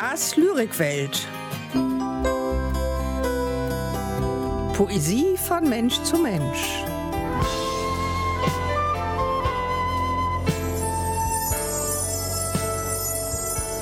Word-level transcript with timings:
Mias 0.00 0.36
Lyrikwelt. 0.36 1.26
Poesie 4.74 5.36
von 5.36 5.68
Mensch 5.68 6.00
zu 6.04 6.16
Mensch. 6.18 6.84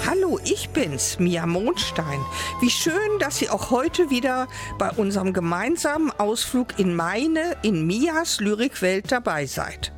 Hallo, 0.07 0.41
ich 0.45 0.71
bin's, 0.71 1.19
Mia 1.19 1.45
Mondstein. 1.45 2.25
Wie 2.63 2.71
schön, 2.71 2.95
dass 3.19 3.37
Sie 3.37 3.51
auch 3.51 3.71
heute 3.71 4.09
wieder 4.09 4.49
bei 4.79 4.91
unserem 4.93 5.35
gemeinsamen 5.35 6.11
Ausflug 6.13 6.79
in 6.79 6.97
meine, 6.97 7.59
in 7.63 7.87
Mias 7.87 8.41
Lyrikwelt 8.41 9.13
dabei 9.13 9.45
seid. 9.45 9.93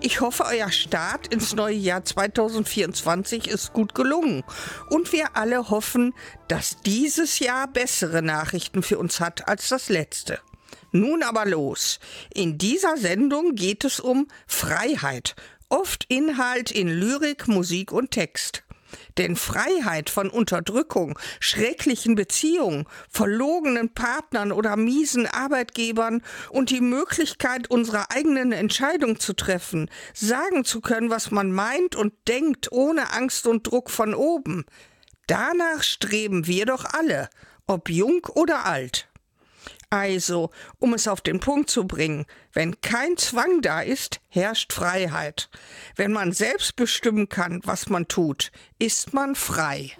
Ich 0.00 0.20
hoffe, 0.20 0.44
euer 0.46 0.70
Start 0.70 1.26
ins 1.28 1.54
neue 1.54 1.74
Jahr 1.74 2.04
2024 2.04 3.48
ist 3.48 3.72
gut 3.72 3.94
gelungen 3.94 4.44
und 4.90 5.12
wir 5.12 5.36
alle 5.36 5.70
hoffen, 5.70 6.14
dass 6.48 6.80
dieses 6.82 7.38
Jahr 7.38 7.68
bessere 7.68 8.22
Nachrichten 8.22 8.82
für 8.82 8.98
uns 8.98 9.20
hat 9.20 9.48
als 9.48 9.68
das 9.68 9.88
letzte. 9.88 10.40
Nun 10.92 11.22
aber 11.22 11.46
los. 11.46 12.00
In 12.32 12.58
dieser 12.58 12.96
Sendung 12.96 13.54
geht 13.54 13.84
es 13.84 14.00
um 14.00 14.28
Freiheit, 14.46 15.36
oft 15.68 16.04
Inhalt 16.08 16.70
in 16.70 16.88
Lyrik, 16.88 17.46
Musik 17.48 17.92
und 17.92 18.10
Text. 18.10 18.64
Denn 19.16 19.36
Freiheit 19.36 20.10
von 20.10 20.30
Unterdrückung, 20.30 21.18
schrecklichen 21.40 22.14
Beziehungen, 22.14 22.86
verlogenen 23.08 23.92
Partnern 23.92 24.52
oder 24.52 24.76
miesen 24.76 25.26
Arbeitgebern 25.26 26.22
und 26.50 26.70
die 26.70 26.80
Möglichkeit, 26.80 27.70
unsere 27.70 28.10
eigenen 28.10 28.52
Entscheidungen 28.52 29.20
zu 29.20 29.32
treffen, 29.32 29.90
sagen 30.14 30.64
zu 30.64 30.80
können, 30.80 31.10
was 31.10 31.30
man 31.30 31.52
meint 31.52 31.96
und 31.96 32.12
denkt, 32.26 32.72
ohne 32.72 33.12
Angst 33.12 33.46
und 33.46 33.66
Druck 33.66 33.90
von 33.90 34.14
oben. 34.14 34.64
Danach 35.26 35.82
streben 35.82 36.46
wir 36.46 36.64
doch 36.64 36.84
alle, 36.84 37.28
ob 37.66 37.90
jung 37.90 38.26
oder 38.34 38.64
alt. 38.64 39.08
Also, 39.90 40.50
um 40.78 40.92
es 40.92 41.08
auf 41.08 41.22
den 41.22 41.40
Punkt 41.40 41.70
zu 41.70 41.86
bringen, 41.86 42.26
wenn 42.52 42.78
kein 42.82 43.16
Zwang 43.16 43.62
da 43.62 43.80
ist, 43.80 44.20
herrscht 44.28 44.74
Freiheit. 44.74 45.48
Wenn 45.96 46.12
man 46.12 46.32
selbst 46.32 46.76
bestimmen 46.76 47.30
kann, 47.30 47.62
was 47.64 47.88
man 47.88 48.06
tut, 48.06 48.52
ist 48.78 49.14
man 49.14 49.34
frei. 49.34 49.92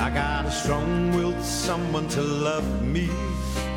I 0.00 0.10
got 0.10 0.44
a 0.44 0.50
strong-willed 0.50 1.40
someone 1.40 2.08
to 2.08 2.20
love 2.20 2.82
me 2.82 3.08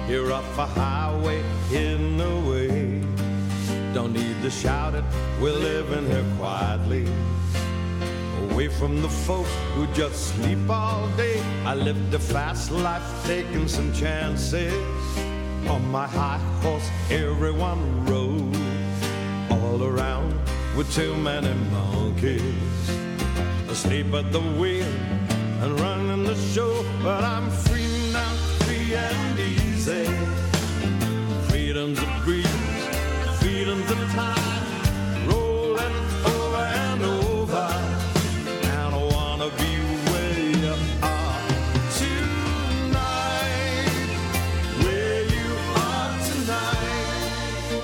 Here 0.08 0.32
off 0.32 0.58
a 0.58 0.66
highway 0.66 1.44
in 1.70 2.18
the 2.18 2.40
way. 2.50 3.02
Don't 3.94 4.14
need 4.14 4.42
to 4.42 4.50
shout 4.50 4.96
it, 4.96 5.04
we're 5.42 5.52
living 5.52 6.06
here 6.06 6.24
quietly. 6.38 7.06
Away 8.44 8.70
from 8.70 9.02
the 9.02 9.10
folks 9.10 9.50
who 9.76 9.86
just 9.88 10.34
sleep 10.34 10.70
all 10.70 11.10
day. 11.18 11.42
I 11.66 11.76
lived 11.76 12.14
a 12.14 12.20
fast 12.20 12.72
life, 12.72 13.04
taking 13.26 13.68
some 13.68 13.92
chances. 13.92 14.74
On 15.68 15.86
my 15.92 16.08
high 16.08 16.40
horse, 16.62 16.90
everyone 17.12 18.06
rode. 18.06 18.56
All 19.52 19.84
around 19.84 20.34
with 20.78 20.90
too 20.96 21.18
many 21.18 21.54
monkeys. 21.70 22.90
Asleep 23.70 24.14
at 24.14 24.32
the 24.32 24.40
wheel 24.40 24.88
and 25.62 25.78
running 25.82 26.24
the 26.24 26.36
show, 26.54 26.86
but 27.04 27.26
I'm 27.26 27.50
free 27.50 28.14
now, 28.14 28.34
free 28.62 28.96
and 28.96 29.37
say 29.88 30.06
freedom's 31.48 32.00
a 32.00 32.08
breeze, 32.26 32.46
freedom's 33.40 33.90
a 33.90 33.96
time, 34.08 35.26
rolling 35.30 35.96
over 36.26 36.64
and 36.88 37.02
over. 37.04 37.68
And 38.76 38.92
I 39.00 39.02
wanna 39.16 39.50
be 39.62 39.72
where 40.10 40.40
you 40.64 40.74
are 41.16 41.42
tonight, 42.02 43.88
where 44.84 45.22
you 45.36 45.50
are 45.88 46.14
tonight. 46.30 47.78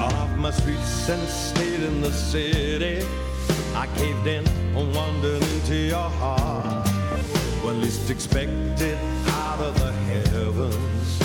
Off 0.00 0.30
my 0.36 0.52
streets 0.52 1.08
and 1.08 1.28
stayed 1.28 1.82
in 1.82 2.00
the 2.00 2.12
city. 2.12 3.04
I 3.74 3.86
caved 3.98 4.26
in 4.28 4.46
and 4.76 4.94
wandered 4.94 5.45
into 5.66 5.88
your 5.88 6.10
heart. 6.20 6.88
When 7.64 7.80
least 7.80 8.08
expected, 8.08 8.96
out 9.26 9.58
of 9.58 9.74
the 9.80 9.90
heavens, 9.92 11.18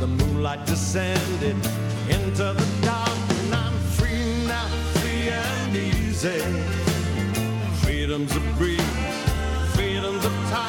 the 0.00 0.06
moonlight 0.06 0.64
descended 0.64 1.56
into 2.08 2.54
the 2.54 2.66
dark, 2.80 3.10
and 3.10 3.54
I'm 3.54 3.78
free 3.98 4.46
now, 4.46 4.66
free 5.00 5.28
and 5.28 5.76
easy. 5.76 6.40
Freedom's 7.82 8.34
a 8.36 8.40
breeze, 8.56 8.80
freedom's 9.74 10.24
a 10.24 10.30
time, 10.50 10.67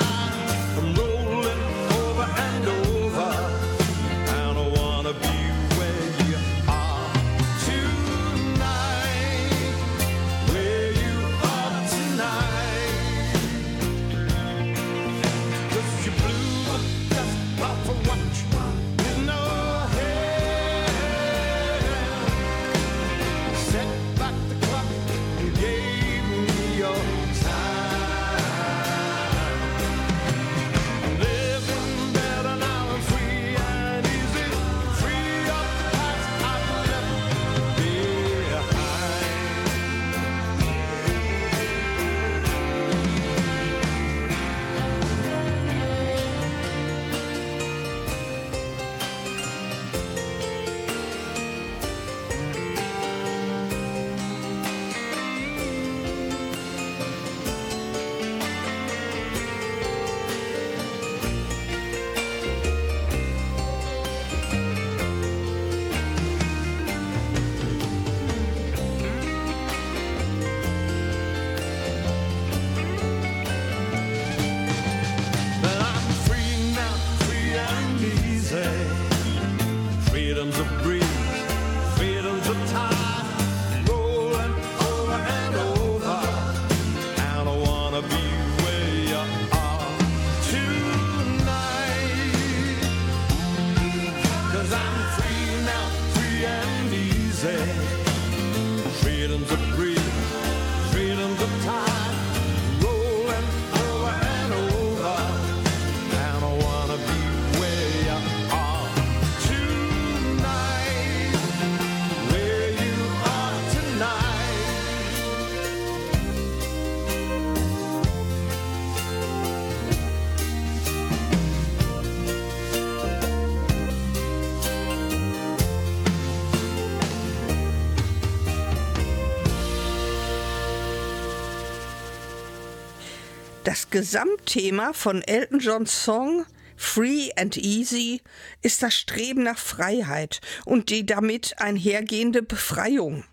Das 133.70 133.92
Gesamtthema 133.92 134.94
von 134.94 135.22
Elton 135.22 135.60
Johns 135.60 136.04
Song 136.04 136.44
Free 136.76 137.30
and 137.36 137.56
Easy 137.56 138.20
ist 138.64 138.82
das 138.82 138.96
Streben 138.96 139.44
nach 139.44 139.60
Freiheit 139.60 140.42
und 140.66 140.90
die 140.90 141.06
damit 141.06 141.54
einhergehende 141.60 142.42
Befreiung. 142.42 143.26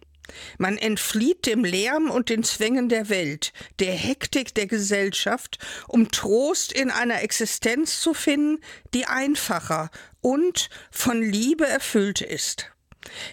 Man 0.58 0.76
entflieht 0.76 1.46
dem 1.46 1.64
Lärm 1.64 2.10
und 2.10 2.28
den 2.28 2.44
Zwängen 2.44 2.90
der 2.90 3.08
Welt, 3.08 3.54
der 3.78 3.94
Hektik 3.94 4.54
der 4.54 4.66
Gesellschaft, 4.66 5.58
um 5.88 6.10
Trost 6.10 6.70
in 6.70 6.90
einer 6.90 7.22
Existenz 7.22 8.02
zu 8.02 8.12
finden, 8.12 8.62
die 8.92 9.06
einfacher 9.06 9.90
und 10.20 10.68
von 10.90 11.22
Liebe 11.22 11.66
erfüllt 11.66 12.20
ist. 12.20 12.70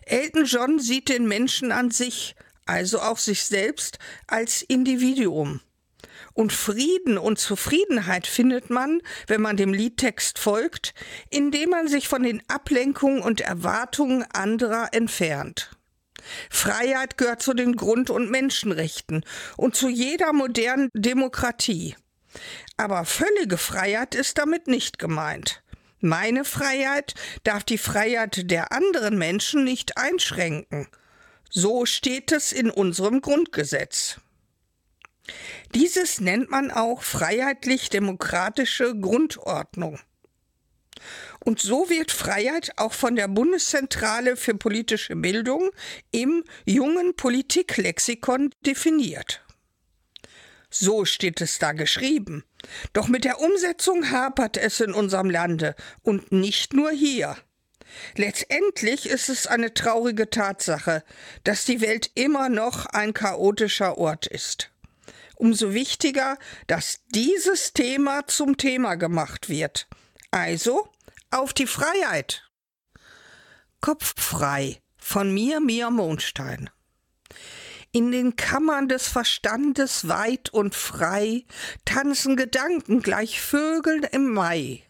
Elton 0.05 0.45
John 0.45 0.79
sieht 0.79 1.09
den 1.09 1.27
Menschen 1.27 1.73
an 1.73 1.91
sich, 1.91 2.37
also 2.65 3.01
auch 3.01 3.17
sich 3.17 3.43
selbst, 3.43 3.99
als 4.25 4.61
Individuum. 4.61 5.59
Und 6.33 6.51
Frieden 6.51 7.17
und 7.17 7.37
Zufriedenheit 7.37 8.25
findet 8.25 8.69
man, 8.69 9.01
wenn 9.27 9.41
man 9.41 9.57
dem 9.57 9.73
Liedtext 9.73 10.39
folgt, 10.39 10.93
indem 11.29 11.69
man 11.69 11.87
sich 11.87 12.07
von 12.07 12.23
den 12.23 12.41
Ablenkungen 12.47 13.21
und 13.21 13.41
Erwartungen 13.41 14.25
anderer 14.33 14.89
entfernt. 14.93 15.71
Freiheit 16.49 17.17
gehört 17.17 17.41
zu 17.41 17.53
den 17.53 17.75
Grund- 17.75 18.09
und 18.09 18.31
Menschenrechten 18.31 19.23
und 19.57 19.75
zu 19.75 19.89
jeder 19.89 20.33
modernen 20.33 20.89
Demokratie. 20.93 21.95
Aber 22.77 23.05
völlige 23.05 23.57
Freiheit 23.57 24.15
ist 24.15 24.37
damit 24.37 24.67
nicht 24.67 24.97
gemeint. 24.97 25.63
Meine 25.99 26.43
Freiheit 26.43 27.13
darf 27.43 27.63
die 27.63 27.77
Freiheit 27.77 28.49
der 28.49 28.71
anderen 28.71 29.17
Menschen 29.17 29.63
nicht 29.63 29.97
einschränken. 29.97 30.87
So 31.49 31.85
steht 31.85 32.31
es 32.31 32.51
in 32.51 32.69
unserem 32.69 33.21
Grundgesetz. 33.21 34.17
Dieses 35.73 36.19
nennt 36.19 36.49
man 36.49 36.71
auch 36.71 37.01
freiheitlich-demokratische 37.01 38.95
Grundordnung. 38.99 39.99
Und 41.39 41.59
so 41.59 41.89
wird 41.89 42.11
Freiheit 42.11 42.71
auch 42.77 42.93
von 42.93 43.15
der 43.15 43.27
Bundeszentrale 43.27 44.37
für 44.37 44.55
politische 44.55 45.15
Bildung 45.15 45.71
im 46.11 46.43
jungen 46.65 47.15
Politiklexikon 47.15 48.53
definiert. 48.65 49.43
So 50.69 51.05
steht 51.05 51.41
es 51.41 51.59
da 51.59 51.73
geschrieben. 51.73 52.43
Doch 52.93 53.07
mit 53.07 53.25
der 53.25 53.39
Umsetzung 53.39 54.09
hapert 54.09 54.57
es 54.57 54.79
in 54.79 54.93
unserem 54.93 55.29
Lande 55.29 55.75
und 56.01 56.31
nicht 56.31 56.73
nur 56.73 56.91
hier. 56.91 57.37
Letztendlich 58.15 59.07
ist 59.07 59.29
es 59.29 59.45
eine 59.45 59.73
traurige 59.73 60.29
Tatsache, 60.29 61.03
dass 61.43 61.65
die 61.65 61.81
Welt 61.81 62.09
immer 62.15 62.49
noch 62.49 62.87
ein 62.87 63.13
chaotischer 63.13 63.97
Ort 63.97 64.25
ist. 64.25 64.72
Umso 65.43 65.73
wichtiger, 65.73 66.37
dass 66.67 67.01
dieses 67.09 67.73
Thema 67.73 68.25
zum 68.27 68.55
Thema 68.55 68.95
gemacht 68.95 69.49
wird. 69.49 69.89
Also 70.31 70.87
auf 71.31 71.51
die 71.51 71.67
Freiheit. 71.67 72.49
Kopffrei 73.81 74.81
von 74.97 75.33
mir, 75.33 75.59
Mia 75.59 75.89
Mondstein. 75.89 76.69
In 77.91 78.13
den 78.13 78.37
Kammern 78.37 78.87
des 78.87 79.09
Verstandes 79.09 80.07
weit 80.07 80.49
und 80.51 80.75
frei 80.75 81.43
tanzen 81.83 82.37
Gedanken 82.37 83.01
gleich 83.01 83.41
Vögeln 83.41 84.03
im 84.03 84.33
Mai. 84.33 84.81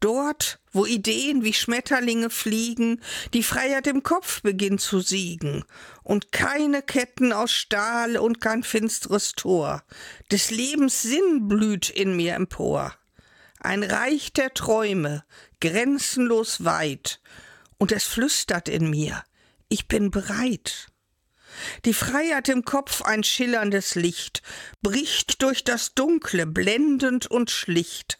Dort, 0.00 0.60
wo 0.72 0.84
Ideen 0.84 1.42
wie 1.42 1.54
Schmetterlinge 1.54 2.28
fliegen, 2.28 3.00
die 3.32 3.42
Freiheit 3.42 3.86
im 3.86 4.02
Kopf 4.02 4.42
beginnt 4.42 4.82
zu 4.82 5.00
siegen, 5.00 5.64
und 6.10 6.32
keine 6.32 6.82
Ketten 6.82 7.32
aus 7.32 7.52
Stahl 7.52 8.16
und 8.16 8.40
kein 8.40 8.64
finsteres 8.64 9.34
Tor, 9.34 9.84
des 10.32 10.50
Lebens 10.50 11.02
Sinn 11.02 11.46
blüht 11.46 11.88
in 11.88 12.16
mir 12.16 12.34
empor. 12.34 12.92
Ein 13.60 13.84
Reich 13.84 14.32
der 14.32 14.52
Träume, 14.52 15.22
grenzenlos 15.60 16.64
weit, 16.64 17.20
und 17.78 17.92
es 17.92 18.02
flüstert 18.02 18.68
in 18.68 18.90
mir, 18.90 19.22
ich 19.68 19.86
bin 19.86 20.10
bereit. 20.10 20.88
Die 21.84 21.94
Freiheit 21.94 22.48
im 22.48 22.64
Kopf 22.64 23.02
ein 23.02 23.22
schillerndes 23.22 23.94
Licht, 23.94 24.42
bricht 24.82 25.42
durch 25.42 25.62
das 25.62 25.94
Dunkle 25.94 26.44
blendend 26.44 27.28
und 27.28 27.52
schlicht. 27.52 28.18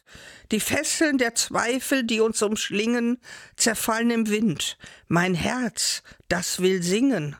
Die 0.53 0.61
Fesseln 0.61 1.17
der 1.17 1.35
Zweifel, 1.35 2.05
die 2.05 2.21
uns 2.21 2.41
umschlingen, 2.41 3.19
zerfallen 3.57 4.11
im 4.11 4.29
Wind. 4.29 4.77
Mein 5.09 5.33
Herz, 5.33 6.03
das 6.29 6.61
will 6.61 6.81
singen. 6.81 7.35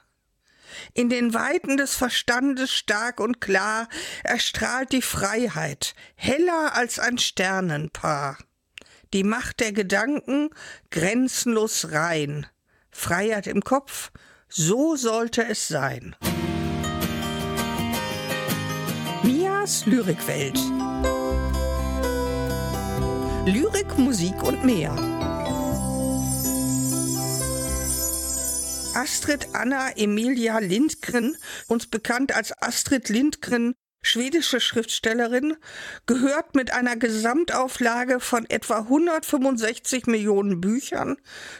In 0.93 1.09
den 1.09 1.33
Weiten 1.33 1.77
des 1.77 1.95
Verstandes 1.95 2.71
stark 2.71 3.19
und 3.19 3.41
klar 3.41 3.87
erstrahlt 4.23 4.91
die 4.91 5.01
Freiheit, 5.01 5.95
heller 6.15 6.73
als 6.73 6.99
ein 6.99 7.17
Sternenpaar. 7.17 8.37
Die 9.13 9.23
Macht 9.23 9.59
der 9.59 9.73
Gedanken 9.73 10.49
grenzenlos 10.89 11.91
rein. 11.91 12.47
Freiheit 12.89 13.47
im 13.47 13.61
Kopf, 13.61 14.11
so 14.47 14.95
sollte 14.95 15.43
es 15.45 15.67
sein. 15.67 16.15
Mias 19.23 19.85
Lyrikwelt. 19.85 20.57
Lyrik, 23.45 23.97
Musik 23.97 24.41
und 24.43 24.63
mehr. 24.63 24.95
Astrid 28.93 29.47
Anna 29.53 29.91
Emilia 29.95 30.59
Lindgren, 30.59 31.37
uns 31.67 31.87
bekannt 31.87 32.35
als 32.35 32.51
Astrid 32.61 33.07
Lindgren, 33.07 33.73
schwedische 34.03 34.59
Schriftstellerin, 34.59 35.55
gehört 36.07 36.55
mit 36.55 36.73
einer 36.73 36.97
Gesamtauflage 36.97 38.19
von 38.19 38.49
etwa 38.49 38.79
165 38.79 40.07
Millionen 40.07 40.59
Büchern 40.59 41.15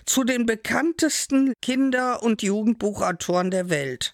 zu 0.06 0.26
den 0.26 0.46
bekanntesten 0.46 1.54
Kinder- 1.62 2.22
und 2.22 2.42
Jugendbuchautoren 2.42 3.50
der 3.50 3.70
Welt. 3.70 4.14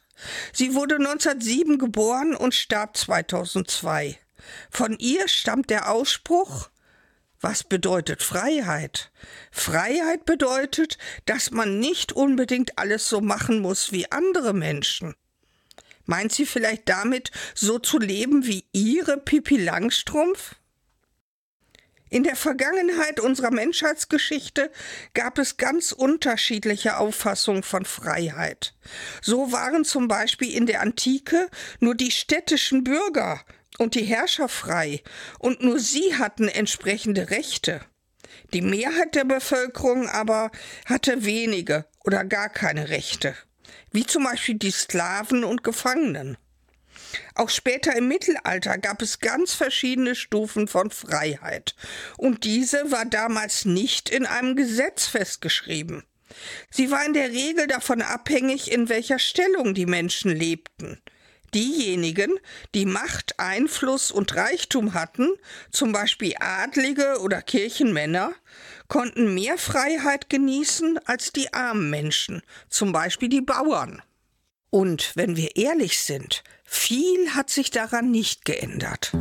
Sie 0.54 0.76
wurde 0.76 0.96
1907 0.96 1.80
geboren 1.80 2.36
und 2.36 2.54
starb 2.54 2.98
2002. 2.98 4.20
Von 4.70 4.96
ihr 5.00 5.28
stammt 5.28 5.70
der 5.72 5.92
Ausspruch 5.92 6.70
was 7.48 7.64
bedeutet 7.64 8.24
Freiheit? 8.24 9.10
Freiheit 9.52 10.26
bedeutet, 10.26 10.98
dass 11.28 11.50
man 11.50 11.80
nicht 11.80 12.12
unbedingt 12.12 12.78
alles 12.78 13.08
so 13.08 13.22
machen 13.22 13.60
muss 13.60 13.94
wie 13.94 14.12
andere 14.12 14.52
Menschen. 14.52 15.16
Meint 16.04 16.34
sie 16.34 16.46
vielleicht 16.46 16.90
damit, 16.90 17.32
so 17.56 17.80
zu 17.80 18.00
leben 18.00 18.46
wie 18.46 18.66
ihre 18.74 19.16
Pipi 19.16 19.56
Langstrumpf? 19.56 20.56
In 22.10 22.24
der 22.24 22.36
Vergangenheit 22.36 23.22
unserer 23.22 23.52
Menschheitsgeschichte 23.52 24.70
gab 25.14 25.38
es 25.38 25.56
ganz 25.56 25.94
unterschiedliche 25.94 26.98
Auffassungen 26.98 27.64
von 27.64 27.86
Freiheit. 27.86 28.74
So 29.22 29.54
waren 29.54 29.86
zum 29.86 30.10
Beispiel 30.10 30.54
in 30.54 30.66
der 30.66 30.82
Antike 30.82 31.50
nur 31.80 31.96
die 31.96 32.12
städtischen 32.12 32.84
Bürger 32.84 33.40
und 33.78 33.96
die 33.96 34.04
Herrscher 34.04 34.50
frei, 34.50 35.02
und 35.40 35.62
nur 35.62 35.80
sie 35.80 36.16
hatten 36.16 36.48
entsprechende 36.48 37.30
Rechte. 37.30 37.82
Die 38.54 38.62
Mehrheit 38.62 39.16
der 39.16 39.26
Bevölkerung 39.26 40.08
aber 40.10 40.52
hatte 40.86 41.26
wenige 41.26 41.86
oder 42.04 42.24
gar 42.24 42.50
keine 42.50 42.90
Rechte 42.90 43.36
wie 43.92 44.06
zum 44.06 44.24
Beispiel 44.24 44.56
die 44.56 44.72
Sklaven 44.72 45.44
und 45.44 45.64
Gefangenen. 45.64 46.38
Auch 47.36 47.50
später 47.50 47.96
im 47.96 48.08
Mittelalter 48.08 48.78
gab 48.78 49.02
es 49.02 49.20
ganz 49.20 49.54
verschiedene 49.54 50.16
Stufen 50.16 50.68
von 50.68 50.92
Freiheit, 50.92 51.76
und 52.18 52.44
diese 52.44 52.92
war 52.92 53.06
damals 53.06 53.66
nicht 53.66 54.10
in 54.10 54.26
einem 54.26 54.56
Gesetz 54.56 55.08
festgeschrieben. 55.08 56.04
Sie 56.70 56.92
war 56.92 57.06
in 57.06 57.14
der 57.14 57.30
Regel 57.30 57.68
davon 57.68 58.02
abhängig, 58.02 58.72
in 58.72 58.90
welcher 58.90 59.20
Stellung 59.20 59.74
die 59.74 59.86
Menschen 59.86 60.30
lebten. 60.30 61.02
Diejenigen, 61.54 62.40
die 62.76 62.86
Macht, 62.86 63.40
Einfluss 63.40 64.12
und 64.12 64.36
Reichtum 64.36 64.94
hatten, 64.94 65.30
zum 65.72 65.92
Beispiel 65.92 66.34
Adlige 66.40 67.20
oder 67.22 67.42
Kirchenmänner, 67.42 68.34
konnten 68.88 69.34
mehr 69.34 69.58
Freiheit 69.58 70.30
genießen 70.30 71.00
als 71.06 71.32
die 71.32 71.54
armen 71.54 71.90
Menschen, 71.90 72.42
zum 72.70 72.92
Beispiel 72.92 73.30
die 73.30 73.42
Bauern. 73.42 74.02
Und 74.70 75.16
wenn 75.16 75.36
wir 75.38 75.56
ehrlich 75.56 76.00
sind, 76.00 76.44
viel 76.64 77.34
hat 77.34 77.50
sich 77.50 77.72
daran 77.72 78.12
nicht 78.12 78.44
geändert. 78.44 79.14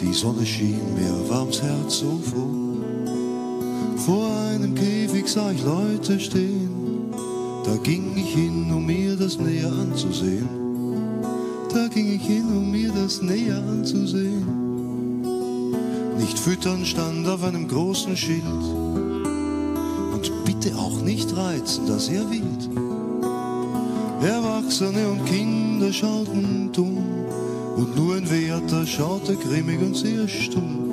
Die 0.00 0.12
Sonne 0.12 0.46
schien 0.46 0.94
mir 0.94 1.28
warms 1.28 1.60
Herz 1.60 1.98
so 1.98 2.20
froh. 2.22 2.76
Vor 3.96 4.30
einem 4.50 4.74
Käfig 4.74 5.26
sah 5.26 5.50
ich 5.50 5.64
Leute 5.64 6.20
stehen, 6.20 7.10
da 7.64 7.76
ging 7.82 8.12
ich 8.16 8.34
hin, 8.34 8.70
um 8.72 8.86
mir 8.86 9.16
das 9.16 9.38
näher 9.38 9.72
anzusehen. 9.72 10.48
Da 11.72 11.88
ging 11.88 12.14
ich 12.14 12.22
hin, 12.22 12.46
um 12.48 12.70
mir 12.70 12.92
das 12.92 13.22
näher 13.22 13.58
anzusehen. 13.58 15.22
Nicht 16.18 16.38
füttern 16.38 16.84
stand 16.84 17.26
auf 17.28 17.42
einem 17.42 17.66
großen 17.66 18.16
Schild 18.16 18.44
und 20.14 20.32
bitte 20.44 20.76
auch 20.76 21.00
nicht 21.02 21.36
reizen, 21.36 21.86
das 21.88 22.08
er 22.08 22.30
wild. 22.30 22.68
Erwachsene 24.22 25.08
und 25.08 25.24
Kinder 25.26 25.71
schauten 25.90 26.70
dumm 26.70 26.98
und 27.76 27.96
nur 27.96 28.16
ein 28.16 28.30
Wärter 28.30 28.86
schaute 28.86 29.34
grimmig 29.36 29.80
und 29.80 29.96
sehr 29.96 30.28
stumm. 30.28 30.90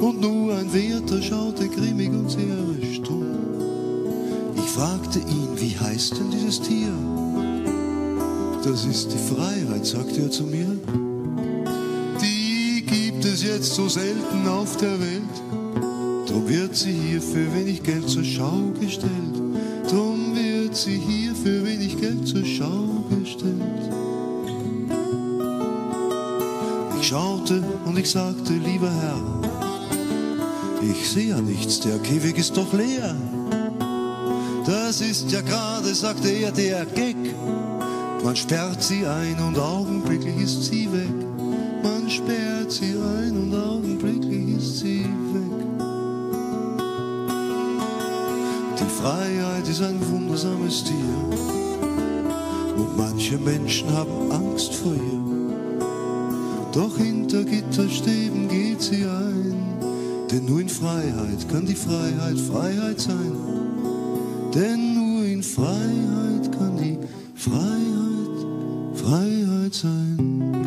Und 0.00 0.20
nur 0.20 0.54
ein 0.54 0.72
Wärter 0.72 1.20
schaute 1.20 1.68
grimmig 1.68 2.10
und 2.10 2.30
sehr 2.30 2.94
stumm. 2.94 3.26
Ich 4.54 4.70
fragte 4.70 5.18
ihn, 5.18 5.48
wie 5.56 5.76
heißt 5.76 6.16
denn 6.16 6.30
dieses 6.30 6.60
Tier? 6.60 6.92
Das 8.62 8.84
ist 8.84 9.12
die 9.12 9.34
Freiheit, 9.34 9.84
sagte 9.84 10.22
er 10.22 10.30
zu 10.30 10.44
mir. 10.44 10.78
Die 12.22 12.84
gibt 12.86 13.24
es 13.24 13.42
jetzt 13.42 13.74
so 13.74 13.88
selten 13.88 14.46
auf 14.46 14.76
der 14.76 15.00
Welt. 15.00 16.28
Drum 16.28 16.48
wird 16.48 16.76
sie 16.76 16.92
hier 16.92 17.20
für 17.20 17.52
wenig 17.54 17.82
Geld 17.82 18.08
zur 18.08 18.22
Schau 18.22 18.70
gestellt. 18.80 19.10
Drum 19.90 20.36
wird 20.36 20.76
sie 20.76 20.98
hier 20.98 21.27
ich 27.98 28.10
sagte, 28.10 28.52
lieber 28.52 28.90
Herr, 28.90 29.20
ich 30.82 31.10
sehe 31.10 31.30
ja 31.30 31.40
nichts, 31.40 31.80
der 31.80 31.98
Käfig 31.98 32.38
ist 32.38 32.56
doch 32.56 32.72
leer. 32.72 33.14
Das 34.64 35.00
ist 35.00 35.32
ja 35.32 35.40
gerade, 35.40 35.92
sagte 35.94 36.28
er, 36.28 36.52
der 36.52 36.86
Gag. 36.86 37.16
Man 38.22 38.36
sperrt 38.36 38.82
sie 38.82 39.04
ein 39.06 39.40
und 39.40 39.58
augenblicklich 39.58 40.36
ist 40.36 40.64
sie 40.64 40.90
weg. 40.92 41.08
Man 41.82 42.08
sperrt 42.08 42.70
sie 42.70 42.94
ein 42.94 43.36
und 43.36 43.54
augenblicklich 43.54 44.58
ist 44.58 44.78
sie 44.78 45.04
weg. 45.32 45.88
Die 48.78 49.02
Freiheit 49.02 49.68
ist 49.68 49.82
ein 49.82 49.98
wundersames 50.10 50.84
Tier. 50.84 50.94
Und 52.76 52.96
manche 52.96 53.38
Menschen 53.38 53.92
haben 53.92 54.30
Angst 54.30 54.47
kann 61.48 61.64
die 61.66 61.74
Freiheit 61.74 62.38
Freiheit 62.38 63.00
sein. 63.00 63.32
Denn 64.54 64.94
nur 64.94 65.24
in 65.24 65.42
Freiheit 65.42 66.52
kann 66.52 66.76
die 66.76 66.98
Freiheit 67.34 68.08
Freiheit 68.94 69.74
sein. 69.74 70.58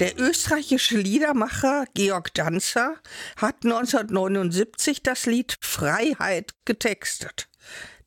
Der 0.00 0.18
österreichische 0.18 0.98
Liedermacher 0.98 1.86
Georg 1.94 2.34
Danzer 2.34 2.96
hat 3.36 3.64
1979 3.64 5.02
das 5.02 5.24
Lied 5.26 5.56
Freiheit 5.60 6.52
getextet. 6.64 7.48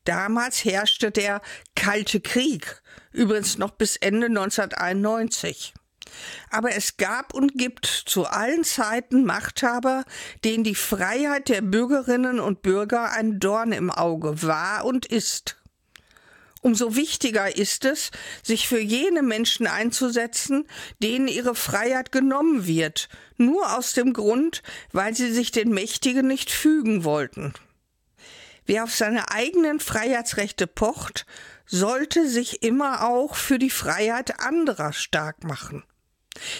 Damals 0.04 0.64
herrschte 0.64 1.10
der 1.10 1.40
Kalte 1.74 2.20
Krieg, 2.20 2.80
übrigens 3.18 3.58
noch 3.58 3.72
bis 3.72 3.96
Ende 3.96 4.28
1991. 4.28 5.74
Aber 6.50 6.74
es 6.74 6.96
gab 6.96 7.34
und 7.34 7.58
gibt 7.58 7.86
zu 7.86 8.26
allen 8.26 8.64
Zeiten 8.64 9.24
Machthaber, 9.24 10.04
denen 10.44 10.64
die 10.64 10.74
Freiheit 10.74 11.48
der 11.48 11.60
Bürgerinnen 11.60 12.40
und 12.40 12.62
Bürger 12.62 13.12
ein 13.12 13.40
Dorn 13.40 13.72
im 13.72 13.90
Auge 13.90 14.42
war 14.42 14.84
und 14.84 15.04
ist. 15.04 15.56
Umso 16.60 16.96
wichtiger 16.96 17.56
ist 17.56 17.84
es, 17.84 18.10
sich 18.42 18.66
für 18.66 18.80
jene 18.80 19.22
Menschen 19.22 19.66
einzusetzen, 19.66 20.66
denen 21.00 21.28
ihre 21.28 21.54
Freiheit 21.54 22.10
genommen 22.10 22.66
wird, 22.66 23.08
nur 23.36 23.76
aus 23.76 23.92
dem 23.92 24.12
Grund, 24.12 24.62
weil 24.92 25.14
sie 25.14 25.30
sich 25.30 25.52
den 25.52 25.70
Mächtigen 25.70 26.26
nicht 26.26 26.50
fügen 26.50 27.04
wollten. 27.04 27.52
Wer 28.66 28.84
auf 28.84 28.94
seine 28.94 29.30
eigenen 29.30 29.78
Freiheitsrechte 29.80 30.66
pocht, 30.66 31.26
sollte 31.68 32.28
sich 32.28 32.62
immer 32.62 33.08
auch 33.08 33.36
für 33.36 33.58
die 33.58 33.70
Freiheit 33.70 34.40
anderer 34.40 34.92
stark 34.92 35.44
machen. 35.44 35.84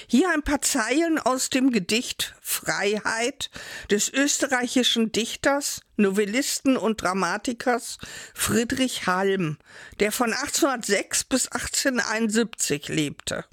Hier 0.07 0.31
ein 0.31 0.43
paar 0.43 0.61
Zeilen 0.62 1.19
aus 1.19 1.50
dem 1.50 1.71
Gedicht 1.71 2.35
Freiheit 2.41 3.50
des 3.91 4.12
österreichischen 4.12 5.12
Dichters, 5.12 5.81
Novellisten 5.97 6.77
und 6.77 7.03
Dramatikers 7.03 7.99
Friedrich 8.35 9.07
Halm, 9.07 9.59
der 10.00 10.12
von 10.12 10.33
1806 10.33 11.25
bis 11.25 11.49
1871 11.49 12.88
lebte. 12.88 13.45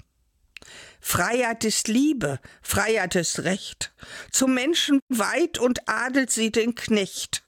Freiheit 1.00 1.64
ist 1.64 1.86
Liebe, 1.86 2.40
Freiheit 2.62 3.14
ist 3.14 3.44
Recht. 3.44 3.92
Zum 4.32 4.54
Menschen 4.54 5.00
weit 5.08 5.58
und 5.58 5.88
adelt 5.88 6.32
sie 6.32 6.50
den 6.50 6.74
Knecht. 6.74 7.44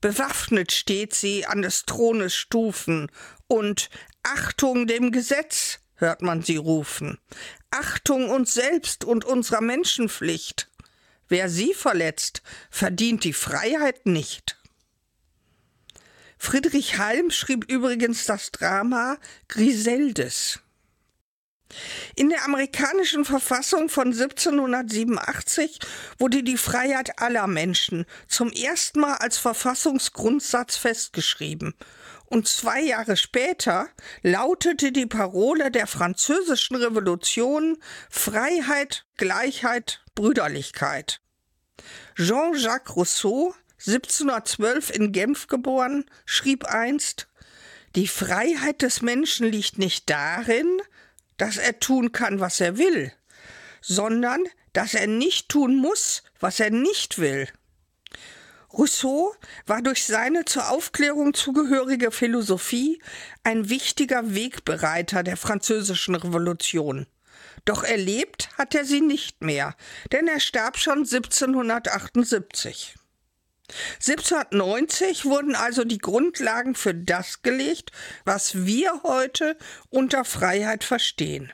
Bewaffnet 0.00 0.72
steht 0.72 1.14
sie 1.14 1.46
an 1.46 1.62
des 1.62 1.84
Thrones 1.84 2.34
Stufen 2.34 3.10
und 3.46 3.90
Achtung 4.22 4.86
dem 4.86 5.12
Gesetz, 5.12 5.78
hört 5.96 6.22
man 6.22 6.42
sie 6.42 6.56
rufen. 6.56 7.18
Achtung 7.70 8.30
uns 8.30 8.54
selbst 8.54 9.04
und 9.04 9.24
unserer 9.24 9.60
Menschenpflicht. 9.60 10.70
Wer 11.28 11.48
sie 11.48 11.74
verletzt, 11.74 12.42
verdient 12.70 13.24
die 13.24 13.32
Freiheit 13.32 14.06
nicht. 14.06 14.58
Friedrich 16.38 16.98
Halm 16.98 17.30
schrieb 17.30 17.70
übrigens 17.70 18.26
das 18.26 18.50
Drama 18.50 19.16
Griseldes. 19.48 20.60
In 22.14 22.28
der 22.28 22.44
amerikanischen 22.44 23.24
Verfassung 23.24 23.88
von 23.88 24.08
1787 24.08 25.78
wurde 26.18 26.42
die 26.42 26.56
Freiheit 26.56 27.20
aller 27.20 27.46
Menschen 27.46 28.04
zum 28.28 28.50
ersten 28.52 29.00
Mal 29.00 29.14
als 29.14 29.38
Verfassungsgrundsatz 29.38 30.76
festgeschrieben. 30.76 31.74
Und 32.26 32.48
zwei 32.48 32.80
Jahre 32.80 33.16
später 33.16 33.88
lautete 34.22 34.92
die 34.92 35.06
Parole 35.06 35.70
der 35.70 35.86
französischen 35.86 36.76
Revolution 36.76 37.76
Freiheit, 38.08 39.04
Gleichheit, 39.16 40.02
Brüderlichkeit. 40.14 41.20
Jean-Jacques 42.16 42.96
Rousseau, 42.96 43.54
1712 43.78 44.90
in 44.90 45.12
Genf 45.12 45.46
geboren, 45.46 46.04
schrieb 46.24 46.64
einst 46.64 47.28
Die 47.94 48.08
Freiheit 48.08 48.82
des 48.82 49.02
Menschen 49.02 49.50
liegt 49.50 49.78
nicht 49.78 50.08
darin, 50.08 50.80
dass 51.36 51.56
er 51.56 51.78
tun 51.80 52.12
kann, 52.12 52.40
was 52.40 52.60
er 52.60 52.78
will, 52.78 53.12
sondern 53.80 54.44
dass 54.72 54.94
er 54.94 55.06
nicht 55.06 55.48
tun 55.48 55.76
muss, 55.76 56.22
was 56.40 56.60
er 56.60 56.70
nicht 56.70 57.18
will. 57.18 57.48
Rousseau 58.76 59.34
war 59.66 59.82
durch 59.82 60.04
seine 60.04 60.44
zur 60.44 60.70
Aufklärung 60.70 61.32
zugehörige 61.34 62.10
Philosophie 62.10 63.00
ein 63.42 63.68
wichtiger 63.68 64.34
Wegbereiter 64.34 65.22
der 65.22 65.36
französischen 65.36 66.14
Revolution. 66.14 67.06
Doch 67.64 67.84
erlebt 67.84 68.50
hat 68.58 68.74
er 68.74 68.84
sie 68.84 69.00
nicht 69.00 69.42
mehr, 69.42 69.74
denn 70.12 70.28
er 70.28 70.40
starb 70.40 70.76
schon 70.76 70.98
1778. 70.98 72.96
1790 73.94 75.24
wurden 75.24 75.54
also 75.54 75.84
die 75.84 75.98
Grundlagen 75.98 76.74
für 76.74 76.94
das 76.94 77.42
gelegt, 77.42 77.92
was 78.24 78.66
wir 78.66 79.02
heute 79.04 79.56
unter 79.88 80.24
Freiheit 80.24 80.84
verstehen. 80.84 81.52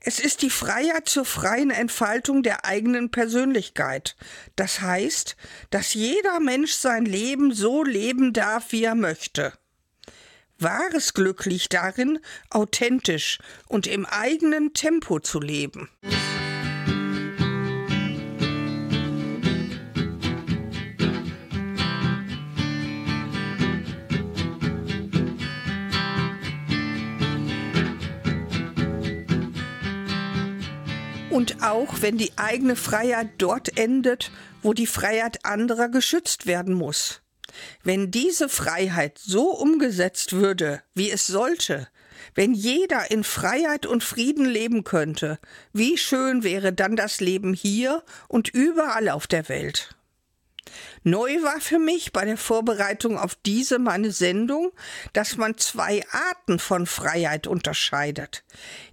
Es 0.00 0.18
ist 0.18 0.42
die 0.42 0.50
Freiheit 0.50 1.08
zur 1.08 1.24
freien 1.24 1.70
Entfaltung 1.70 2.42
der 2.42 2.64
eigenen 2.64 3.10
Persönlichkeit. 3.10 4.16
Das 4.56 4.80
heißt, 4.80 5.36
dass 5.70 5.94
jeder 5.94 6.40
Mensch 6.40 6.72
sein 6.72 7.04
Leben 7.04 7.52
so 7.52 7.84
leben 7.84 8.32
darf, 8.32 8.72
wie 8.72 8.84
er 8.84 8.94
möchte. 8.94 9.52
Wahres 10.58 11.14
Glück 11.14 11.46
liegt 11.46 11.72
darin, 11.72 12.18
authentisch 12.50 13.38
und 13.66 13.86
im 13.86 14.04
eigenen 14.04 14.74
Tempo 14.74 15.18
zu 15.18 15.40
leben. 15.40 15.88
Und 31.30 31.62
auch 31.62 32.02
wenn 32.02 32.18
die 32.18 32.32
eigene 32.36 32.76
Freiheit 32.76 33.28
dort 33.38 33.78
endet, 33.78 34.30
wo 34.62 34.72
die 34.72 34.86
Freiheit 34.86 35.44
anderer 35.44 35.88
geschützt 35.88 36.46
werden 36.46 36.74
muss. 36.74 37.22
Wenn 37.82 38.10
diese 38.10 38.48
Freiheit 38.48 39.18
so 39.18 39.50
umgesetzt 39.50 40.32
würde, 40.32 40.82
wie 40.94 41.10
es 41.10 41.26
sollte, 41.26 41.88
Wenn 42.34 42.54
jeder 42.54 43.10
in 43.10 43.24
Freiheit 43.24 43.86
und 43.86 44.04
Frieden 44.04 44.44
leben 44.44 44.84
könnte, 44.84 45.38
wie 45.72 45.96
schön 45.96 46.42
wäre 46.42 46.72
dann 46.72 46.96
das 46.96 47.20
Leben 47.20 47.54
hier 47.54 48.02
und 48.28 48.48
überall 48.48 49.08
auf 49.08 49.26
der 49.26 49.48
Welt. 49.48 49.96
Neu 51.02 51.42
war 51.42 51.60
für 51.60 51.78
mich 51.78 52.12
bei 52.12 52.24
der 52.24 52.36
Vorbereitung 52.36 53.18
auf 53.18 53.34
diese 53.46 53.78
meine 53.78 54.10
Sendung, 54.10 54.72
dass 55.12 55.36
man 55.36 55.56
zwei 55.58 56.04
Arten 56.10 56.58
von 56.58 56.86
Freiheit 56.86 57.46
unterscheidet. 57.46 58.44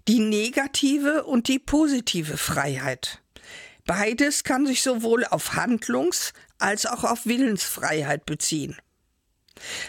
Die 0.08 0.20
negative 0.20 1.26
und 1.26 1.48
die 1.48 1.60
positive 1.60 2.38
Freiheit. 2.38 3.22
Beides 3.86 4.44
kann 4.44 4.66
sich 4.68 4.84
sowohl 4.84 5.26
auf 5.26 5.54
Handlungs- 5.54 6.34
als 6.60 6.86
auch 6.86 7.04
auf 7.04 7.26
Willensfreiheit 7.26 8.26
beziehen. 8.26 8.76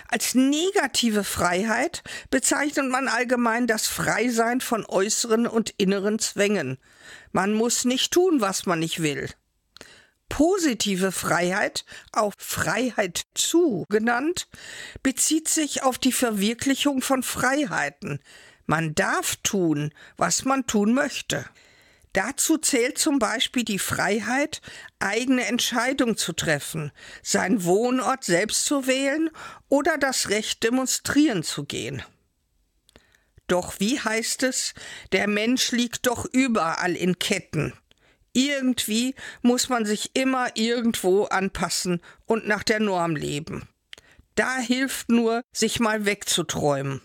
Als 0.09 0.35
negative 0.35 1.25
Freiheit 1.25 2.02
bezeichnet 2.30 2.88
man 2.90 3.09
allgemein 3.09 3.66
das 3.66 3.87
Freisein 3.87 4.61
von 4.61 4.85
äußeren 4.87 5.47
und 5.47 5.75
inneren 5.76 6.18
Zwängen. 6.18 6.78
Man 7.33 7.52
muss 7.52 7.85
nicht 7.85 8.12
tun, 8.12 8.40
was 8.40 8.66
man 8.66 8.78
nicht 8.78 9.02
will. 9.02 9.28
Positive 10.28 11.12
Freiheit, 11.12 11.85
auch 12.12 12.35
Freiheit 12.38 13.23
zu 13.35 13.85
genannt, 13.88 14.49
bezieht 15.02 15.49
sich 15.49 15.82
auf 15.82 15.99
die 15.99 16.12
Verwirklichung 16.12 17.02
von 17.02 17.23
Freiheiten. 17.23 18.20
Man 18.66 18.94
darf 18.94 19.37
tun, 19.37 19.92
was 20.16 20.44
man 20.44 20.66
tun 20.66 20.92
möchte. 20.92 21.44
Dazu 22.12 22.58
zählt 22.58 22.99
zum 22.99 23.18
Beispiel 23.18 23.64
die 23.64 23.78
Freiheit, 23.78 24.61
eigene 24.99 25.47
Entscheidungen 25.47 26.16
zu 26.16 26.32
treffen, 26.32 26.90
seinen 27.23 27.64
Wohnort 27.64 28.25
selbst 28.25 28.64
zu 28.64 28.87
wählen 28.87 29.30
oder 29.68 29.99
das 29.99 30.28
Recht 30.28 30.62
demonstrieren 30.64 31.42
zu 31.42 31.64
gehen. 31.64 32.02
Doch 33.47 33.80
wie 33.80 33.99
heißt 33.99 34.42
es, 34.42 34.75
der 35.12 35.26
Mensch 35.26 35.73
liegt 35.73 36.06
doch 36.06 36.26
überall 36.32 36.94
in 36.94 37.18
Ketten. 37.18 37.73
Irgendwie 38.38 39.16
muss 39.42 39.68
man 39.68 39.85
sich 39.85 40.12
immer 40.14 40.50
irgendwo 40.54 41.25
anpassen 41.25 42.00
und 42.25 42.47
nach 42.47 42.62
der 42.62 42.78
Norm 42.78 43.16
leben. 43.16 43.68
Da 44.37 44.59
hilft 44.59 45.09
nur, 45.09 45.42
sich 45.52 45.80
mal 45.80 46.07
wegzuträumen. 46.07 47.00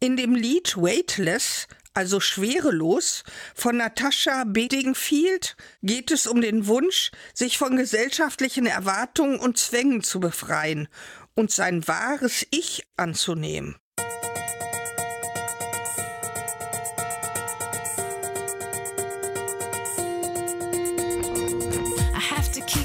In 0.00 0.16
dem 0.16 0.34
Lied 0.34 0.78
Weightless, 0.78 1.68
also 1.92 2.18
schwerelos, 2.18 3.24
von 3.54 3.76
Natascha 3.76 4.44
Bedingfield 4.46 5.54
geht 5.82 6.10
es 6.10 6.26
um 6.26 6.40
den 6.40 6.66
Wunsch, 6.66 7.10
sich 7.34 7.58
von 7.58 7.76
gesellschaftlichen 7.76 8.64
Erwartungen 8.64 9.38
und 9.38 9.58
Zwängen 9.58 10.02
zu 10.02 10.18
befreien 10.18 10.88
und 11.34 11.50
sein 11.50 11.86
wahres 11.86 12.46
Ich 12.50 12.84
anzunehmen. 12.96 13.76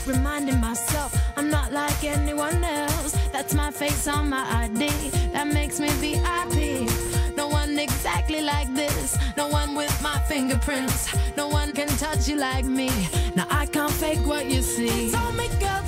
Reminding 0.06 0.60
myself 0.60 1.16
I'm 1.38 1.50
not 1.50 1.72
like 1.72 2.04
anyone 2.04 2.64
else. 2.64 3.12
That's 3.32 3.54
my 3.54 3.72
face 3.72 4.08
on 4.08 4.30
my 4.30 4.46
ID. 4.64 4.88
That 5.34 5.48
makes 5.48 5.80
me 5.80 5.90
VIP. 6.02 6.90
No 7.36 7.48
one 7.48 7.78
exactly 7.80 8.42
like 8.42 8.74
this. 8.74 9.18
No 9.38 9.48
one 9.48 9.76
with 9.76 10.02
my 10.02 10.18
fingerprints. 10.28 11.08
No 11.38 11.48
one 11.48 11.72
can 11.72 11.88
touch 11.98 12.28
you 12.28 12.36
like 12.36 12.66
me. 12.66 12.90
Now 13.36 13.48
I 13.50 13.66
can't 13.66 13.92
fake 13.92 14.26
what 14.26 14.46
you 14.48 14.62
see. 14.62 15.12
Told 15.12 15.36
me, 15.36 15.48
girl, 15.60 15.82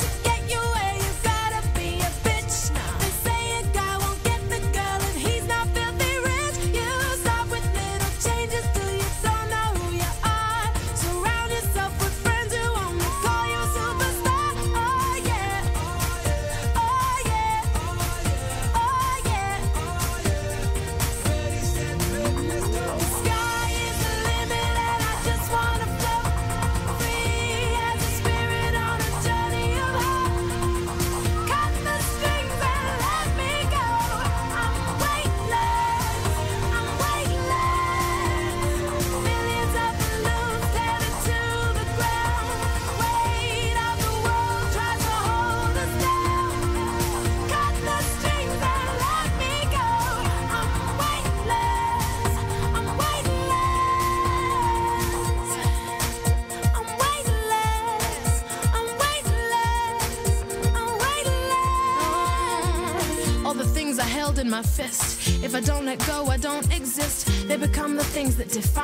things 68.22 68.38
that 68.38 68.50
define 68.50 68.81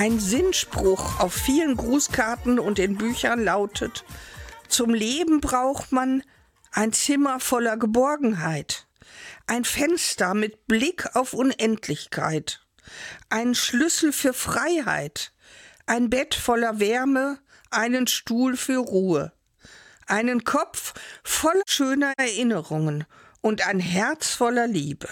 Ein 0.00 0.18
Sinnspruch 0.18 1.20
auf 1.20 1.34
vielen 1.34 1.76
Grußkarten 1.76 2.58
und 2.58 2.78
in 2.78 2.96
Büchern 2.96 3.44
lautet, 3.44 4.06
zum 4.66 4.94
Leben 4.94 5.42
braucht 5.42 5.92
man 5.92 6.22
ein 6.72 6.94
Zimmer 6.94 7.38
voller 7.38 7.76
Geborgenheit, 7.76 8.86
ein 9.46 9.66
Fenster 9.66 10.32
mit 10.32 10.66
Blick 10.66 11.14
auf 11.14 11.34
Unendlichkeit, 11.34 12.62
einen 13.28 13.54
Schlüssel 13.54 14.14
für 14.14 14.32
Freiheit, 14.32 15.34
ein 15.84 16.08
Bett 16.08 16.34
voller 16.34 16.80
Wärme, 16.80 17.38
einen 17.68 18.06
Stuhl 18.06 18.56
für 18.56 18.78
Ruhe, 18.78 19.34
einen 20.06 20.44
Kopf 20.44 20.94
voll 21.22 21.60
schöner 21.66 22.14
Erinnerungen 22.16 23.04
und 23.42 23.66
ein 23.66 23.80
Herz 23.80 24.30
voller 24.30 24.66
Liebe. 24.66 25.10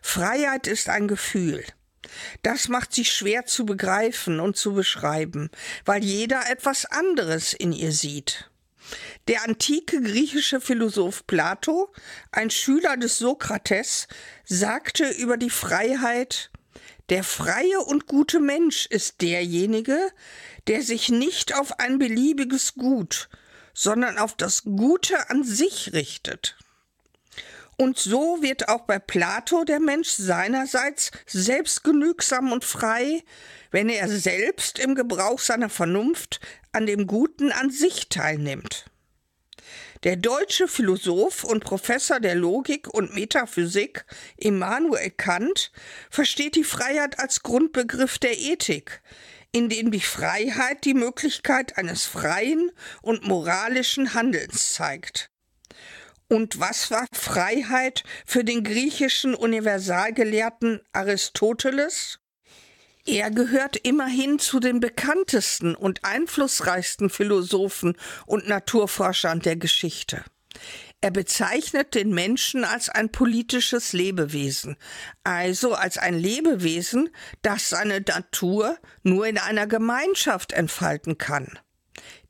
Freiheit 0.00 0.68
ist 0.68 0.88
ein 0.88 1.06
Gefühl. 1.06 1.62
Das 2.42 2.68
macht 2.68 2.92
sie 2.92 3.04
schwer 3.04 3.46
zu 3.46 3.66
begreifen 3.66 4.40
und 4.40 4.56
zu 4.56 4.74
beschreiben, 4.74 5.50
weil 5.84 6.04
jeder 6.04 6.50
etwas 6.50 6.84
anderes 6.86 7.52
in 7.52 7.72
ihr 7.72 7.92
sieht. 7.92 8.50
Der 9.28 9.42
antike 9.42 10.00
griechische 10.00 10.60
Philosoph 10.60 11.26
Plato, 11.26 11.92
ein 12.30 12.50
Schüler 12.50 12.96
des 12.96 13.18
Sokrates, 13.18 14.06
sagte 14.44 15.08
über 15.10 15.36
die 15.36 15.50
Freiheit 15.50 16.50
Der 17.08 17.24
freie 17.24 17.80
und 17.80 18.06
gute 18.06 18.40
Mensch 18.40 18.86
ist 18.86 19.20
derjenige, 19.22 19.98
der 20.66 20.82
sich 20.82 21.08
nicht 21.08 21.54
auf 21.54 21.78
ein 21.78 21.98
beliebiges 21.98 22.74
Gut, 22.74 23.28
sondern 23.74 24.18
auf 24.18 24.36
das 24.36 24.62
Gute 24.64 25.30
an 25.30 25.44
sich 25.44 25.92
richtet. 25.92 26.56
Und 27.76 27.98
so 27.98 28.38
wird 28.40 28.68
auch 28.68 28.82
bei 28.82 28.98
Plato 28.98 29.64
der 29.64 29.80
Mensch 29.80 30.08
seinerseits 30.08 31.10
selbstgenügsam 31.26 32.52
und 32.52 32.64
frei, 32.64 33.22
wenn 33.70 33.90
er 33.90 34.08
selbst 34.08 34.78
im 34.78 34.94
Gebrauch 34.94 35.40
seiner 35.40 35.68
Vernunft 35.68 36.40
an 36.72 36.86
dem 36.86 37.06
Guten 37.06 37.52
an 37.52 37.70
sich 37.70 38.08
teilnimmt. 38.08 38.86
Der 40.04 40.16
deutsche 40.16 40.68
Philosoph 40.68 41.44
und 41.44 41.64
Professor 41.64 42.20
der 42.20 42.34
Logik 42.34 42.92
und 42.92 43.14
Metaphysik 43.14 44.04
Immanuel 44.36 45.10
Kant 45.10 45.72
versteht 46.10 46.54
die 46.54 46.64
Freiheit 46.64 47.18
als 47.18 47.42
Grundbegriff 47.42 48.18
der 48.18 48.38
Ethik, 48.38 49.02
in 49.52 49.68
dem 49.68 49.90
die 49.90 50.00
Freiheit 50.00 50.84
die 50.84 50.94
Möglichkeit 50.94 51.76
eines 51.76 52.04
freien 52.04 52.70
und 53.02 53.26
moralischen 53.26 54.14
Handelns 54.14 54.74
zeigt. 54.74 55.30
Und 56.28 56.58
was 56.58 56.90
war 56.90 57.06
Freiheit 57.12 58.02
für 58.24 58.42
den 58.42 58.64
griechischen 58.64 59.34
Universalgelehrten 59.34 60.80
Aristoteles? 60.92 62.18
Er 63.06 63.30
gehört 63.30 63.76
immerhin 63.76 64.40
zu 64.40 64.58
den 64.58 64.80
bekanntesten 64.80 65.76
und 65.76 66.04
einflussreichsten 66.04 67.08
Philosophen 67.08 67.96
und 68.26 68.48
Naturforschern 68.48 69.38
der 69.38 69.54
Geschichte. 69.54 70.24
Er 71.00 71.12
bezeichnet 71.12 71.94
den 71.94 72.12
Menschen 72.12 72.64
als 72.64 72.88
ein 72.88 73.12
politisches 73.12 73.92
Lebewesen, 73.92 74.76
also 75.22 75.74
als 75.74 75.98
ein 75.98 76.18
Lebewesen, 76.18 77.10
das 77.42 77.68
seine 77.68 78.00
Natur 78.00 78.76
nur 79.04 79.26
in 79.26 79.38
einer 79.38 79.68
Gemeinschaft 79.68 80.52
entfalten 80.52 81.16
kann. 81.18 81.60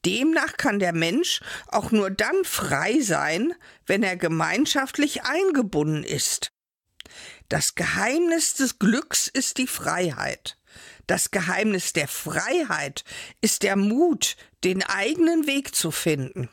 Demnach 0.07 0.57
kann 0.57 0.79
der 0.79 0.93
Mensch 0.93 1.41
auch 1.67 1.91
nur 1.91 2.11
dann 2.11 2.45
frei 2.45 3.01
sein, 3.01 3.53
wenn 3.87 4.05
er 4.05 4.17
gemeinschaftlich 4.17 5.25
eingebunden 5.25 6.05
ist. 6.05 6.53
Das 7.49 7.75
Geheimnis 7.75 8.55
des 8.55 8.79
Glücks 8.79 9.27
ist 9.27 9.59
die 9.59 9.67
Freiheit. 9.67 10.59
Das 11.09 11.33
Geheimnis 11.33 11.93
der 11.93 12.07
Freiheit 12.07 13.05
ist 13.41 13.65
der 13.65 13.75
Mut, 13.75 14.37
den 14.63 14.85
eigenen 14.85 15.47
Weg 15.49 15.75
zu 15.75 15.91
finden. 15.91 16.49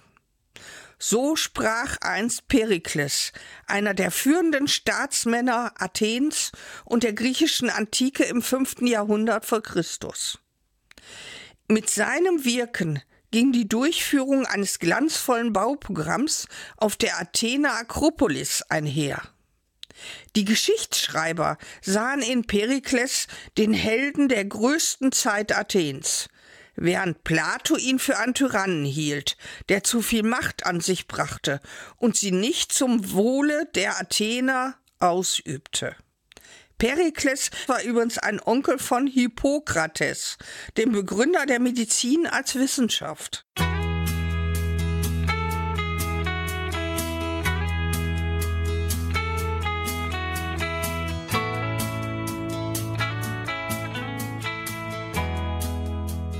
So 0.97 1.35
sprach 1.35 1.97
einst 2.01 2.47
Perikles, 2.47 3.33
einer 3.67 3.93
der 3.93 4.09
führenden 4.09 4.67
Staatsmänner 4.67 5.73
Athens 5.77 6.51
und 6.85 7.03
der 7.03 7.13
griechischen 7.13 7.69
Antike 7.69 8.23
im 8.23 8.41
fünften 8.41 8.87
Jahrhundert 8.87 9.45
vor 9.45 9.61
Christus. 9.61 10.39
Mit 11.67 11.89
seinem 11.89 12.45
Wirken 12.45 13.01
ging 13.33 13.51
die 13.51 13.67
Durchführung 13.67 14.45
eines 14.45 14.77
glanzvollen 14.77 15.53
Bauprogramms 15.53 16.47
auf 16.77 16.95
der 16.95 17.19
Athener 17.19 17.73
Akropolis 17.73 18.61
einher. 18.69 19.23
Die 20.35 20.45
Geschichtsschreiber 20.45 21.57
sahen 21.81 22.21
in 22.21 22.45
Perikles 22.45 23.25
den 23.57 23.73
Helden 23.73 24.29
der 24.29 24.45
größten 24.45 25.11
Zeit 25.11 25.51
Athens, 25.57 26.29
während 26.75 27.23
Plato 27.23 27.75
ihn 27.75 27.97
für 27.97 28.19
einen 28.19 28.35
Tyrannen 28.35 28.85
hielt, 28.85 29.35
der 29.67 29.83
zu 29.83 30.03
viel 30.03 30.21
Macht 30.21 30.67
an 30.67 30.79
sich 30.79 31.07
brachte 31.07 31.59
und 31.97 32.15
sie 32.15 32.31
nicht 32.31 32.71
zum 32.71 33.13
Wohle 33.13 33.65
der 33.73 33.99
Athener 33.99 34.75
ausübte. 34.99 35.95
Perikles 36.83 37.49
war 37.67 37.81
übrigens 37.81 38.17
ein 38.17 38.41
Onkel 38.41 38.77
von 38.77 39.07
Hippokrates, 39.07 40.37
dem 40.75 40.91
Begründer 40.91 41.45
der 41.45 41.61
Medizin 41.61 42.27
als 42.27 42.55
Wissenschaft. 42.55 43.45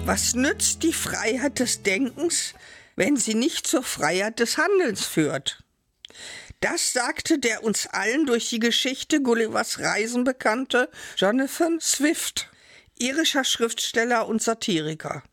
Was 0.04 0.36
nützt 0.36 0.84
die 0.84 0.92
Freiheit 0.92 1.60
des 1.60 1.84
Denkens, 1.84 2.54
wenn 2.98 3.16
sie 3.16 3.36
nicht 3.36 3.66
zur 3.66 3.84
Freiheit 3.84 4.42
des 4.42 4.58
Handelns 4.58 5.06
führt? 5.06 5.63
Das 6.64 6.94
sagte 6.94 7.40
der 7.40 7.66
uns 7.66 7.88
allen 7.88 8.26
durch 8.26 8.50
die 8.50 8.60
Geschichte 8.60 9.22
Gullivers 9.22 9.80
Reisen 9.80 10.24
bekannte 10.24 10.90
Jonathan 11.18 11.82
Swift, 11.82 12.50
irischer 12.98 13.44
Schriftsteller 13.44 14.30
und 14.30 14.42
Satiriker. 14.42 15.24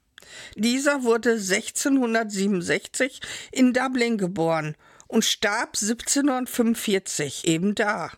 Dieser 0.56 1.04
wurde 1.04 1.34
1667 1.34 3.20
in 3.52 3.72
Dublin 3.72 4.18
geboren 4.18 4.74
und 5.06 5.24
starb 5.24 5.76
1745 5.80 7.46
eben 7.46 7.76
da. 7.76 8.10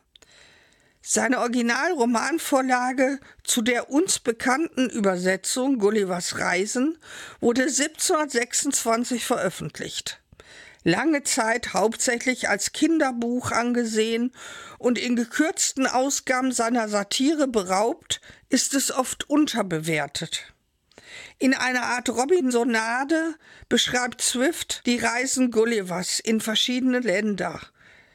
Seine 1.02 1.40
Originalromanvorlage 1.40 3.20
zu 3.44 3.60
der 3.60 3.90
uns 3.90 4.20
bekannten 4.20 4.88
Übersetzung 4.88 5.78
Gullivers 5.78 6.38
Reisen 6.38 6.96
wurde 7.40 7.64
1726 7.64 9.26
veröffentlicht. 9.26 10.21
Lange 10.84 11.22
Zeit 11.22 11.74
hauptsächlich 11.74 12.48
als 12.48 12.72
Kinderbuch 12.72 13.52
angesehen 13.52 14.32
und 14.78 14.98
in 14.98 15.16
gekürzten 15.16 15.86
Ausgaben 15.86 16.52
seiner 16.52 16.88
Satire 16.88 17.46
beraubt, 17.46 18.20
ist 18.48 18.74
es 18.74 18.90
oft 18.90 19.28
unterbewertet. 19.30 20.52
In 21.38 21.54
einer 21.54 21.82
Art 21.82 22.08
Robinsonade 22.08 23.34
beschreibt 23.68 24.22
Swift 24.22 24.82
die 24.86 24.98
Reisen 24.98 25.50
Gullivers 25.50 26.20
in 26.20 26.40
verschiedene 26.40 27.00
Länder 27.00 27.60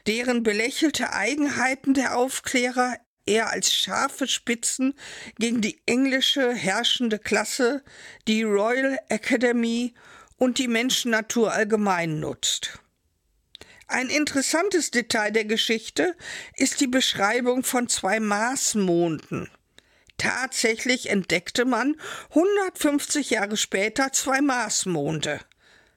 deren 0.08 0.42
belächelte 0.42 1.12
Eigenheiten 1.12 1.92
der 1.92 2.16
Aufklärer 2.16 2.96
er 3.26 3.50
als 3.50 3.74
scharfe 3.74 4.26
Spitzen 4.26 4.94
gegen 5.38 5.60
die 5.60 5.82
englische 5.84 6.54
herrschende 6.54 7.18
Klasse, 7.18 7.84
die 8.26 8.42
Royal 8.42 8.98
Academy 9.10 9.92
und 10.38 10.58
die 10.58 10.68
Menschennatur 10.68 11.52
allgemein 11.52 12.20
nutzt. 12.20 12.78
Ein 13.86 14.08
interessantes 14.08 14.90
Detail 14.90 15.30
der 15.30 15.44
Geschichte 15.44 16.14
ist 16.56 16.80
die 16.80 16.86
Beschreibung 16.86 17.64
von 17.64 17.88
zwei 17.88 18.20
Marsmonden. 18.20 19.50
Tatsächlich 20.18 21.10
entdeckte 21.10 21.64
man 21.64 21.96
150 22.30 23.30
Jahre 23.30 23.56
später 23.56 24.12
zwei 24.12 24.40
Marsmonde. 24.40 25.40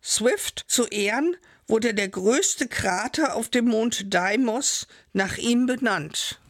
Swift 0.03 0.65
zu 0.67 0.87
Ehren 0.87 1.35
wurde 1.67 1.93
der 1.93 2.09
größte 2.09 2.67
Krater 2.67 3.35
auf 3.35 3.49
dem 3.49 3.65
Mond 3.65 4.13
Deimos 4.13 4.87
nach 5.13 5.37
ihm 5.37 5.65
benannt. 5.65 6.40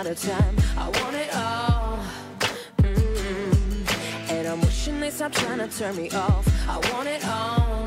Out 0.00 0.06
of 0.06 0.18
time. 0.22 0.56
I 0.78 0.88
want 1.00 1.14
it 1.14 1.34
all. 1.34 1.98
Mm-hmm. 2.78 4.32
And 4.32 4.48
I'm 4.48 4.60
wishing 4.62 4.98
they 4.98 5.10
stop 5.10 5.32
trying 5.32 5.58
to 5.58 5.68
turn 5.68 5.94
me 5.94 6.08
off. 6.12 6.48
I 6.66 6.76
want 6.90 7.06
it 7.06 7.22
all. 7.26 7.86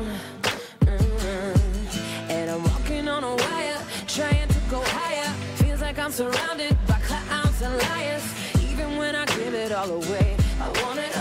Mm-hmm. 0.82 2.30
And 2.30 2.50
I'm 2.52 2.62
walking 2.62 3.08
on 3.08 3.24
a 3.24 3.34
wire, 3.34 3.80
trying 4.06 4.46
to 4.46 4.60
go 4.70 4.80
higher. 4.84 5.32
Feels 5.56 5.80
like 5.80 5.98
I'm 5.98 6.12
surrounded 6.12 6.76
by 6.86 7.00
clowns 7.00 7.60
and 7.62 7.76
liars 7.78 8.24
Even 8.70 8.96
when 8.96 9.16
I 9.16 9.24
give 9.24 9.54
it 9.54 9.72
all 9.72 9.90
away. 9.90 10.36
I 10.60 10.68
want 10.82 11.00
it 11.00 11.13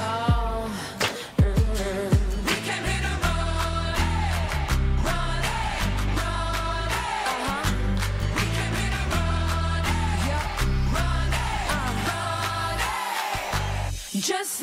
just 14.24 14.63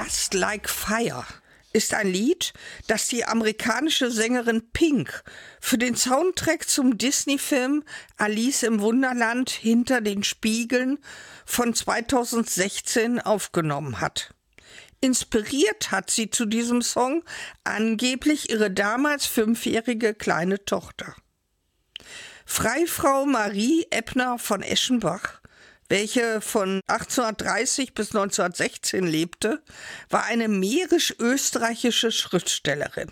Just 0.00 0.34
Like 0.34 0.68
Fire 0.68 1.24
ist 1.72 1.92
ein 1.92 2.06
Lied, 2.06 2.52
das 2.86 3.08
die 3.08 3.24
amerikanische 3.24 4.12
Sängerin 4.12 4.70
Pink 4.70 5.24
für 5.60 5.76
den 5.76 5.96
Soundtrack 5.96 6.68
zum 6.68 6.98
Disney-Film 6.98 7.82
Alice 8.16 8.62
im 8.62 8.80
Wunderland 8.80 9.50
hinter 9.50 10.00
den 10.00 10.22
Spiegeln 10.22 10.98
von 11.44 11.74
2016 11.74 13.20
aufgenommen 13.20 14.00
hat. 14.00 14.34
Inspiriert 15.00 15.90
hat 15.90 16.12
sie 16.12 16.30
zu 16.30 16.46
diesem 16.46 16.80
Song 16.80 17.24
angeblich 17.64 18.50
ihre 18.50 18.70
damals 18.70 19.26
fünfjährige 19.26 20.14
kleine 20.14 20.64
Tochter. 20.64 21.16
Freifrau 22.46 23.26
Marie 23.26 23.84
Ebner 23.90 24.38
von 24.38 24.62
Eschenbach, 24.62 25.40
welche 25.88 26.40
von 26.40 26.80
1830 26.86 27.94
bis 27.94 28.08
1916 28.08 29.06
lebte, 29.06 29.62
war 30.10 30.24
eine 30.24 30.48
mährisch-österreichische 30.48 32.12
Schriftstellerin. 32.12 33.10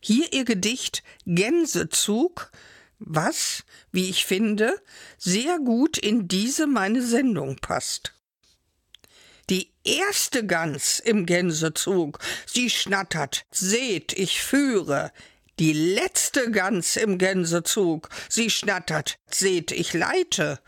Hier 0.00 0.32
ihr 0.32 0.44
Gedicht 0.44 1.02
Gänsezug, 1.26 2.50
was, 2.98 3.64
wie 3.92 4.08
ich 4.08 4.24
finde, 4.24 4.80
sehr 5.18 5.58
gut 5.58 5.98
in 5.98 6.28
diese 6.28 6.66
meine 6.66 7.02
Sendung 7.02 7.56
passt. 7.56 8.14
Die 9.50 9.72
erste 9.82 10.46
Gans 10.46 11.00
im 11.00 11.26
Gänsezug, 11.26 12.20
sie 12.46 12.70
schnattert, 12.70 13.46
seht, 13.50 14.12
ich 14.12 14.42
führe. 14.42 15.12
Die 15.58 15.72
letzte 15.72 16.50
Gans 16.50 16.96
im 16.96 17.18
Gänsezug, 17.18 18.08
sie 18.28 18.48
schnattert, 18.48 19.18
seht, 19.28 19.72
ich 19.72 19.92
leite. 19.92 20.60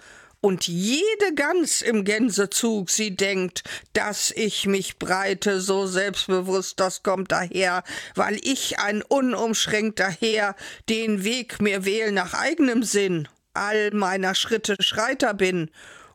Und 0.44 0.66
jede 0.66 1.34
Gans 1.36 1.82
im 1.82 2.04
Gänsezug, 2.04 2.90
sie 2.90 3.14
denkt, 3.14 3.62
dass 3.92 4.32
ich 4.32 4.66
mich 4.66 4.98
breite, 4.98 5.60
so 5.60 5.86
selbstbewusst, 5.86 6.80
das 6.80 7.04
kommt 7.04 7.30
daher, 7.30 7.84
weil 8.16 8.40
ich 8.42 8.80
ein 8.80 9.02
unumschränkter 9.02 10.10
Herr 10.10 10.56
den 10.88 11.22
Weg 11.22 11.62
mir 11.62 11.84
wähl 11.84 12.10
nach 12.10 12.34
eigenem 12.34 12.82
Sinn, 12.82 13.28
all 13.54 13.92
meiner 13.92 14.34
Schritte 14.34 14.74
Schreiter 14.80 15.32
bin 15.32 15.70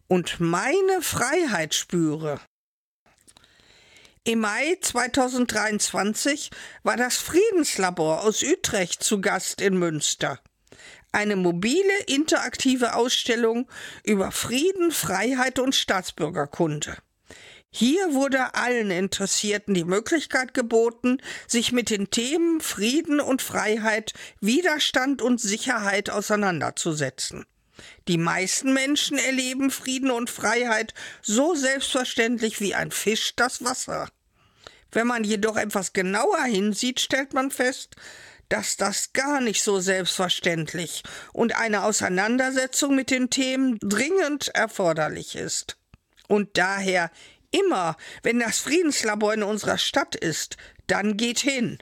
und 0.09 0.41
meine 0.41 1.01
Freiheit 1.01 1.73
spüre. 1.73 2.41
Im 4.25 4.39
Mai 4.39 4.77
2023 4.81 6.51
war 6.83 6.97
das 6.97 7.15
Friedenslabor 7.15 8.25
aus 8.25 8.43
Utrecht 8.43 9.01
zu 9.01 9.21
Gast 9.21 9.61
in 9.61 9.79
Münster. 9.79 10.41
Eine 11.11 11.35
mobile, 11.35 12.03
interaktive 12.07 12.95
Ausstellung 12.95 13.69
über 14.03 14.31
Frieden, 14.31 14.91
Freiheit 14.91 15.59
und 15.59 15.73
Staatsbürgerkunde. 15.73 16.97
Hier 17.69 18.13
wurde 18.13 18.55
allen 18.55 18.91
Interessierten 18.91 19.73
die 19.73 19.83
Möglichkeit 19.83 20.53
geboten, 20.53 21.21
sich 21.47 21.71
mit 21.71 21.89
den 21.89 22.09
Themen 22.09 22.61
Frieden 22.61 23.19
und 23.19 23.41
Freiheit, 23.41 24.13
Widerstand 24.39 25.21
und 25.21 25.39
Sicherheit 25.41 26.09
auseinanderzusetzen. 26.09 27.45
Die 28.07 28.17
meisten 28.17 28.73
Menschen 28.73 29.17
erleben 29.17 29.69
Frieden 29.69 30.11
und 30.11 30.29
Freiheit 30.29 30.93
so 31.21 31.55
selbstverständlich 31.55 32.59
wie 32.61 32.73
ein 32.73 32.91
Fisch 32.91 33.35
das 33.35 33.63
Wasser. 33.63 34.09
Wenn 34.91 35.07
man 35.07 35.23
jedoch 35.23 35.57
etwas 35.57 35.93
genauer 35.93 36.43
hinsieht, 36.43 36.99
stellt 36.99 37.33
man 37.33 37.51
fest, 37.51 37.95
dass 38.49 38.77
das 38.77 39.13
gar 39.13 39.41
nicht 39.41 39.62
so 39.62 39.79
selbstverständlich 39.79 41.03
und 41.33 41.55
eine 41.55 41.83
Auseinandersetzung 41.83 42.95
mit 42.95 43.12
den 43.12 43.29
Themen 43.29 43.77
dringend 43.81 44.49
erforderlich 44.49 45.36
ist. 45.36 45.77
Und 46.27 46.57
daher 46.57 47.12
immer, 47.51 47.97
wenn 48.23 48.39
das 48.39 48.60
Friedenslabor 48.60 49.33
in 49.33 49.43
unserer 49.43 49.77
Stadt 49.77 50.15
ist, 50.15 50.57
dann 50.88 51.17
geht 51.17 51.39
hin. 51.39 51.77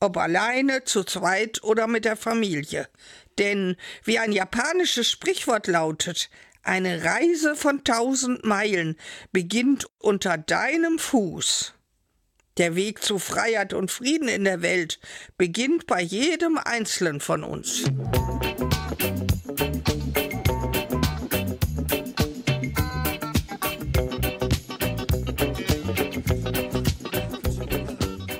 Ob 0.00 0.16
alleine, 0.18 0.84
zu 0.84 1.04
zweit 1.04 1.62
oder 1.62 1.86
mit 1.86 2.04
der 2.04 2.16
Familie. 2.16 2.88
Denn, 3.38 3.76
wie 4.04 4.18
ein 4.18 4.32
japanisches 4.32 5.10
Sprichwort 5.10 5.66
lautet, 5.66 6.28
eine 6.62 7.04
Reise 7.04 7.54
von 7.54 7.84
tausend 7.84 8.44
Meilen 8.44 8.96
beginnt 9.32 9.86
unter 9.98 10.36
deinem 10.36 10.98
Fuß. 10.98 11.75
Der 12.58 12.74
Weg 12.74 13.02
zu 13.02 13.18
Freiheit 13.18 13.74
und 13.74 13.90
Frieden 13.90 14.28
in 14.28 14.44
der 14.44 14.62
Welt 14.62 14.98
beginnt 15.36 15.86
bei 15.86 16.00
jedem 16.00 16.56
Einzelnen 16.56 17.20
von 17.20 17.44
uns. 17.44 17.84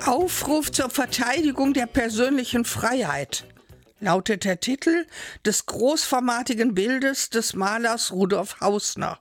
Aufruf 0.06 0.72
zur 0.72 0.88
Verteidigung 0.88 1.74
der 1.74 1.86
persönlichen 1.86 2.64
Freiheit 2.64 3.44
lautet 4.00 4.44
der 4.44 4.60
Titel 4.60 5.06
des 5.44 5.66
großformatigen 5.66 6.74
Bildes 6.74 7.28
des 7.28 7.54
Malers 7.54 8.12
Rudolf 8.12 8.60
Hausner. 8.60 9.20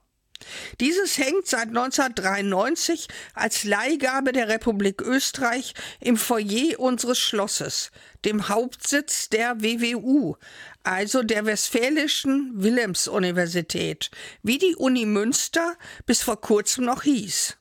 Dieses 0.80 1.18
hängt 1.18 1.48
seit 1.48 1.70
1993 1.70 3.08
als 3.34 3.64
Leihgabe 3.64 4.32
der 4.32 4.48
Republik 4.48 5.02
Österreich 5.02 5.74
im 6.00 6.18
Foyer 6.18 6.80
unseres 6.80 7.20
Schlosses, 7.20 7.92
dem 8.24 8.50
Hauptsitz 8.50 9.30
der 9.30 9.62
WWU, 9.62 10.36
also 10.84 11.24
der 11.24 11.46
Westfälischen 11.46 12.52
Wilhelms-Universität, 12.56 14.12
wie 14.44 14.58
die 14.58 14.76
Uni 14.76 15.06
Münster 15.06 15.76
bis 16.06 16.22
vor 16.22 16.40
kurzem 16.42 16.86
noch 16.86 17.04
hieß. 17.04 17.58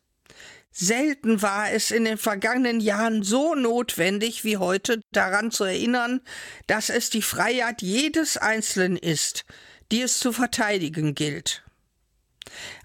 Selten 0.76 1.40
war 1.40 1.70
es 1.70 1.92
in 1.92 2.04
den 2.04 2.18
vergangenen 2.18 2.80
Jahren 2.80 3.22
so 3.22 3.54
notwendig 3.54 4.42
wie 4.42 4.56
heute 4.56 5.00
daran 5.12 5.52
zu 5.52 5.62
erinnern, 5.62 6.20
dass 6.66 6.90
es 6.90 7.10
die 7.10 7.22
Freiheit 7.22 7.80
jedes 7.80 8.36
Einzelnen 8.36 8.96
ist, 8.96 9.44
die 9.92 10.02
es 10.02 10.18
zu 10.18 10.32
verteidigen 10.32 11.14
gilt. 11.14 11.62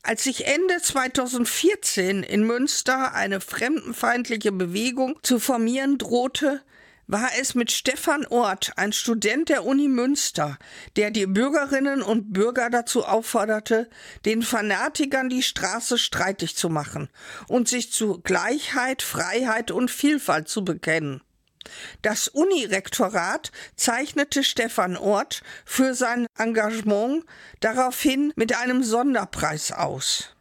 Als 0.01 0.23
sich 0.23 0.47
Ende 0.47 0.81
2014 0.81 2.23
in 2.23 2.43
Münster 2.43 3.13
eine 3.13 3.41
fremdenfeindliche 3.41 4.51
Bewegung 4.51 5.19
zu 5.23 5.39
formieren 5.39 5.97
drohte, 5.97 6.62
war 7.07 7.31
es 7.39 7.55
mit 7.55 7.71
Stefan 7.71 8.25
Ort, 8.27 8.71
ein 8.75 8.93
Student 8.93 9.49
der 9.49 9.65
Uni 9.65 9.88
Münster, 9.88 10.59
der 10.95 11.09
die 11.09 11.25
Bürgerinnen 11.25 12.03
und 12.03 12.33
Bürger 12.33 12.69
dazu 12.69 13.03
aufforderte, 13.03 13.89
den 14.25 14.43
Fanatikern 14.43 15.27
die 15.27 15.41
Straße 15.41 15.97
streitig 15.97 16.55
zu 16.55 16.69
machen 16.69 17.09
und 17.47 17.67
sich 17.67 17.91
zu 17.91 18.21
Gleichheit, 18.21 19.01
Freiheit 19.01 19.71
und 19.71 19.89
Vielfalt 19.89 20.47
zu 20.49 20.63
bekennen. 20.63 21.21
Das 22.01 22.27
Unirektorat 22.27 23.51
zeichnete 23.75 24.43
Stefan 24.43 24.97
Ort 24.97 25.41
für 25.65 25.93
sein 25.93 26.27
Engagement 26.38 27.25
daraufhin 27.60 28.34
mit 28.36 28.55
einem 28.55 28.84
Sonderpreis 28.84 29.71
aus. 29.71 30.36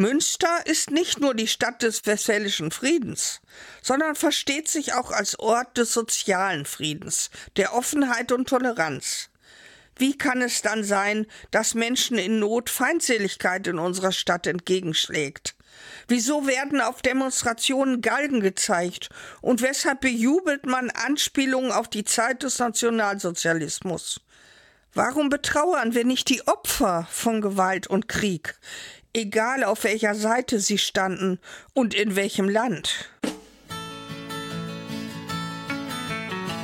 Münster 0.00 0.64
ist 0.64 0.92
nicht 0.92 1.18
nur 1.18 1.34
die 1.34 1.48
Stadt 1.48 1.82
des 1.82 2.06
westfälischen 2.06 2.70
Friedens, 2.70 3.40
sondern 3.82 4.14
versteht 4.14 4.68
sich 4.68 4.92
auch 4.92 5.10
als 5.10 5.36
Ort 5.40 5.76
des 5.76 5.92
sozialen 5.92 6.66
Friedens, 6.66 7.30
der 7.56 7.74
Offenheit 7.74 8.30
und 8.30 8.48
Toleranz. 8.48 9.28
Wie 9.96 10.16
kann 10.16 10.40
es 10.40 10.62
dann 10.62 10.84
sein, 10.84 11.26
dass 11.50 11.74
Menschen 11.74 12.16
in 12.16 12.38
Not 12.38 12.70
Feindseligkeit 12.70 13.66
in 13.66 13.80
unserer 13.80 14.12
Stadt 14.12 14.46
entgegenschlägt? 14.46 15.56
Wieso 16.06 16.46
werden 16.46 16.80
auf 16.80 17.02
Demonstrationen 17.02 18.00
Galgen 18.00 18.40
gezeigt? 18.40 19.08
Und 19.40 19.62
weshalb 19.62 20.00
bejubelt 20.00 20.66
man 20.66 20.90
Anspielungen 20.90 21.72
auf 21.72 21.88
die 21.88 22.04
Zeit 22.04 22.42
des 22.42 22.58
Nationalsozialismus? 22.58 24.20
Warum 24.94 25.28
betrauern 25.28 25.94
wir 25.94 26.04
nicht 26.04 26.28
die 26.28 26.46
Opfer 26.46 27.06
von 27.10 27.40
Gewalt 27.40 27.86
und 27.86 28.08
Krieg, 28.08 28.58
egal 29.12 29.64
auf 29.64 29.84
welcher 29.84 30.14
Seite 30.14 30.60
sie 30.60 30.78
standen 30.78 31.38
und 31.74 31.94
in 31.94 32.16
welchem 32.16 32.48
Land? 32.48 33.10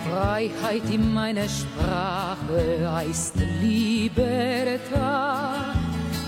Freiheit 0.09 0.83
in 0.90 1.12
meiner 1.12 1.48
Sprache 1.48 2.92
heißt 2.92 3.35
Libertad. 3.61 5.73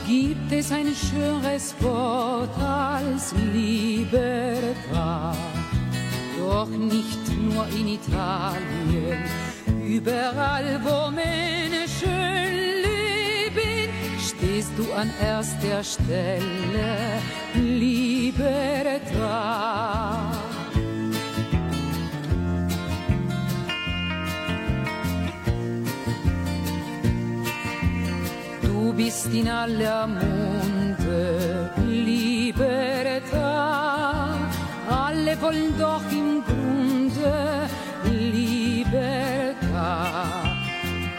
Gibt 0.06 0.52
es 0.52 0.70
ein 0.70 0.94
schöneres 0.94 1.74
Wort 1.80 2.56
als 2.58 3.34
Libertad? 3.52 5.36
Doch 6.38 6.68
nicht 6.68 7.18
nur 7.36 7.66
in 7.76 7.88
Italien, 7.88 9.24
überall 9.84 10.80
wo 10.84 11.10
Menschen 11.10 12.06
leben, 12.86 13.90
stehst 14.20 14.70
du 14.76 14.92
an 14.92 15.10
erster 15.20 15.82
Stelle, 15.82 17.20
Libertad. 17.54 18.46
Bist 28.96 29.26
in 29.26 29.48
aller 29.48 30.06
Munde, 30.06 31.70
Libertà. 31.86 33.54
Alle 34.88 35.40
wollen 35.40 35.76
doch 35.78 36.02
im 36.10 36.42
Grunde 36.44 37.68
Libertà. 38.32 40.08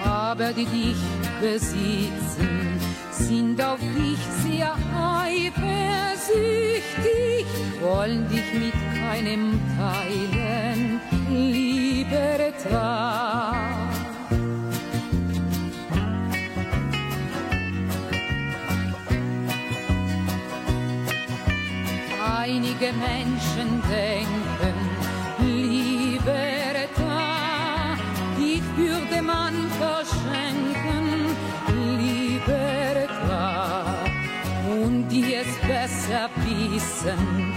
Aber 0.04 0.52
die 0.54 0.66
dich 0.66 0.98
besitzen, 1.40 2.80
sind 3.12 3.62
auf 3.62 3.80
dich 3.80 4.20
sehr 4.44 4.76
eifersüchtig, 5.24 7.46
wollen 7.82 8.28
dich 8.30 8.54
mit 8.54 8.74
keinem 9.00 9.60
teilen, 9.78 11.00
Libertà. 11.30 12.88
Einige 22.88 22.94
Menschen 22.98 23.82
denken, 23.90 24.76
Libertà, 25.40 26.36
dich 28.38 28.64
würde 28.76 29.22
man 29.22 29.54
verschenken, 29.80 31.36
Libertà. 31.98 33.46
Und 34.70 35.10
die 35.10 35.36
es 35.36 35.48
besser 35.68 36.30
wissen, 36.46 37.54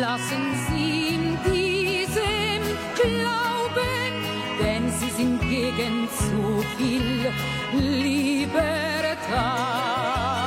lassen 0.00 0.54
sie 0.68 1.08
in 1.14 1.38
diesem 1.44 2.62
glauben, 2.94 4.12
denn 4.60 4.84
sie 4.98 5.10
sind 5.10 5.40
gegen 5.40 6.08
zu 6.18 6.64
viel 6.76 7.32
Libertà. 7.72 8.98
meine 10.18 10.37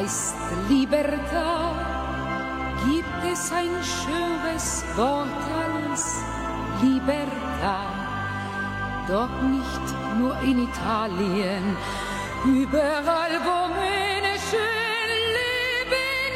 heißt 0.00 0.34
Libertà. 0.68 1.74
Gibt 2.86 3.22
es 3.32 3.52
ein 3.52 3.74
schönes 3.98 4.84
Wort 4.96 5.42
als 5.64 6.04
Libertà? 6.82 7.80
Doch 9.08 9.36
nicht 9.42 9.86
nur 10.18 10.34
in 10.42 10.68
Italien, 10.68 11.76
überall 12.44 13.34
wo 13.46 13.58
Menschen 13.74 14.78
leben, 15.38 16.34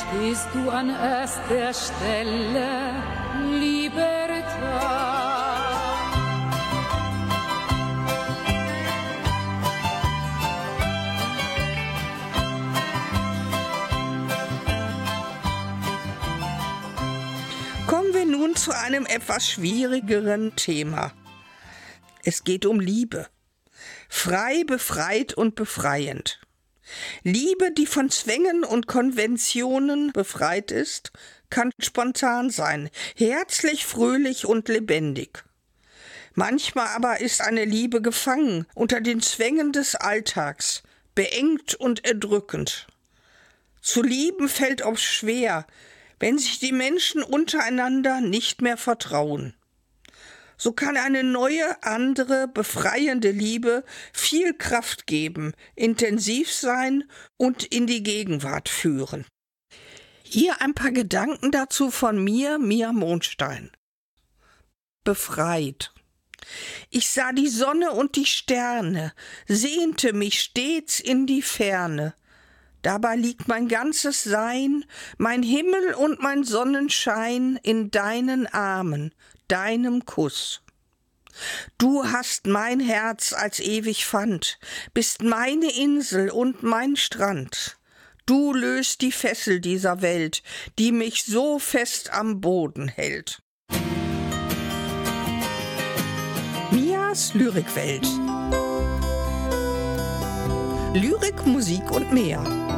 stehst 0.00 0.48
du 0.54 0.70
an 0.70 0.88
erster 0.90 1.72
Stelle, 1.72 2.70
Libertà. 3.60 5.13
Zu 18.54 18.72
einem 18.72 19.06
etwas 19.06 19.48
schwierigeren 19.48 20.56
Thema. 20.56 21.12
Es 22.24 22.44
geht 22.44 22.66
um 22.66 22.80
Liebe. 22.80 23.28
Frei, 24.08 24.64
befreit 24.64 25.34
und 25.34 25.54
befreiend. 25.54 26.40
Liebe, 27.22 27.72
die 27.72 27.86
von 27.86 28.10
Zwängen 28.10 28.64
und 28.64 28.86
Konventionen 28.86 30.12
befreit 30.12 30.70
ist, 30.70 31.12
kann 31.50 31.70
spontan 31.80 32.50
sein, 32.50 32.90
herzlich, 33.16 33.86
fröhlich 33.86 34.46
und 34.46 34.68
lebendig. 34.68 35.44
Manchmal 36.34 36.88
aber 36.88 37.20
ist 37.20 37.40
eine 37.40 37.64
Liebe 37.64 38.02
gefangen 38.02 38.66
unter 38.74 39.00
den 39.00 39.20
Zwängen 39.20 39.72
des 39.72 39.94
Alltags, 39.94 40.82
beengt 41.14 41.74
und 41.74 42.04
erdrückend. 42.04 42.86
Zu 43.80 44.02
lieben 44.02 44.48
fällt 44.48 44.82
oft 44.82 45.02
schwer, 45.02 45.66
wenn 46.24 46.38
sich 46.38 46.58
die 46.58 46.72
Menschen 46.72 47.22
untereinander 47.22 48.22
nicht 48.22 48.62
mehr 48.62 48.78
vertrauen. 48.78 49.54
so 50.56 50.72
kann 50.72 50.96
eine 50.96 51.22
neue, 51.22 51.82
andere, 51.82 52.48
befreiende 52.48 53.30
Liebe 53.30 53.84
viel 54.14 54.54
Kraft 54.54 55.06
geben, 55.06 55.52
intensiv 55.74 56.50
sein 56.50 57.04
und 57.36 57.64
in 57.64 57.86
die 57.86 58.02
Gegenwart 58.02 58.70
führen. 58.70 59.26
Hier 60.22 60.62
ein 60.62 60.72
paar 60.72 60.92
Gedanken 60.92 61.50
dazu 61.50 61.90
von 61.90 62.24
mir, 62.24 62.58
Mia 62.58 62.94
Mondstein. 62.94 63.70
Befreit. 65.04 65.92
Ich 66.88 67.10
sah 67.10 67.32
die 67.32 67.48
Sonne 67.48 67.90
und 67.90 68.16
die 68.16 68.24
Sterne, 68.24 69.12
sehnte 69.46 70.14
mich 70.14 70.40
stets 70.40 71.00
in 71.00 71.26
die 71.26 71.42
Ferne. 71.42 72.14
Dabei 72.84 73.16
liegt 73.16 73.48
mein 73.48 73.66
ganzes 73.66 74.24
Sein, 74.24 74.84
mein 75.16 75.42
Himmel 75.42 75.94
und 75.94 76.20
mein 76.20 76.44
Sonnenschein 76.44 77.58
in 77.62 77.90
deinen 77.90 78.46
Armen, 78.46 79.14
deinem 79.48 80.04
Kuss. 80.04 80.60
Du 81.78 82.04
hast 82.04 82.46
mein 82.46 82.80
Herz 82.80 83.32
als 83.32 83.58
ewig 83.58 84.04
Pfand, 84.04 84.58
bist 84.92 85.22
meine 85.22 85.74
Insel 85.74 86.28
und 86.28 86.62
mein 86.62 86.96
Strand. 86.96 87.78
Du 88.26 88.52
löst 88.52 89.00
die 89.00 89.12
Fessel 89.12 89.60
dieser 89.60 90.02
Welt, 90.02 90.42
die 90.78 90.92
mich 90.92 91.24
so 91.24 91.58
fest 91.58 92.12
am 92.12 92.42
Boden 92.42 92.88
hält. 92.88 93.42
Mias 96.70 97.32
Lyrikwelt. 97.32 98.06
Lyrik, 100.94 101.44
Musik 101.46 101.90
und 101.90 102.12
mehr. 102.12 102.73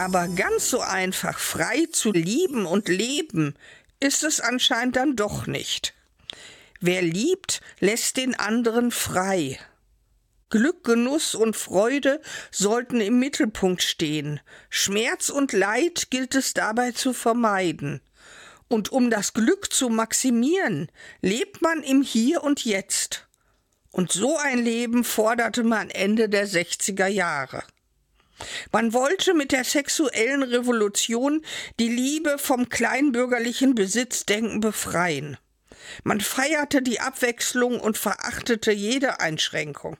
Aber 0.00 0.28
ganz 0.28 0.70
so 0.70 0.80
einfach 0.80 1.38
frei 1.38 1.86
zu 1.92 2.10
lieben 2.10 2.64
und 2.64 2.88
leben 2.88 3.54
ist 4.00 4.24
es 4.24 4.40
anscheinend 4.40 4.96
dann 4.96 5.14
doch 5.14 5.46
nicht. 5.46 5.92
Wer 6.80 7.02
liebt, 7.02 7.60
lässt 7.80 8.16
den 8.16 8.34
anderen 8.34 8.92
frei. 8.92 9.60
Glück, 10.48 10.84
Genuss 10.84 11.34
und 11.34 11.54
Freude 11.54 12.22
sollten 12.50 13.02
im 13.02 13.18
Mittelpunkt 13.18 13.82
stehen. 13.82 14.40
Schmerz 14.70 15.28
und 15.28 15.52
Leid 15.52 16.10
gilt 16.10 16.34
es 16.34 16.54
dabei 16.54 16.92
zu 16.92 17.12
vermeiden. 17.12 18.00
Und 18.68 18.90
um 18.90 19.10
das 19.10 19.34
Glück 19.34 19.70
zu 19.70 19.90
maximieren, 19.90 20.90
lebt 21.20 21.60
man 21.60 21.82
im 21.82 22.00
Hier 22.00 22.42
und 22.42 22.64
Jetzt. 22.64 23.28
Und 23.90 24.12
so 24.12 24.38
ein 24.38 24.64
Leben 24.64 25.04
forderte 25.04 25.62
man 25.62 25.90
Ende 25.90 26.30
der 26.30 26.48
60er 26.48 27.06
Jahre. 27.06 27.64
Man 28.72 28.92
wollte 28.92 29.34
mit 29.34 29.52
der 29.52 29.64
sexuellen 29.64 30.42
Revolution 30.42 31.44
die 31.78 31.88
Liebe 31.88 32.38
vom 32.38 32.68
kleinbürgerlichen 32.68 33.74
Besitzdenken 33.74 34.60
befreien. 34.60 35.36
Man 36.04 36.20
feierte 36.20 36.82
die 36.82 37.00
Abwechslung 37.00 37.80
und 37.80 37.98
verachtete 37.98 38.72
jede 38.72 39.20
Einschränkung. 39.20 39.96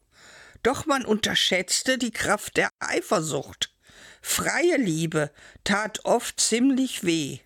Doch 0.62 0.86
man 0.86 1.04
unterschätzte 1.04 1.98
die 1.98 2.10
Kraft 2.10 2.56
der 2.56 2.70
Eifersucht. 2.80 3.72
Freie 4.20 4.76
Liebe 4.76 5.30
tat 5.64 6.04
oft 6.04 6.38
ziemlich 6.40 7.04
weh. 7.04 7.38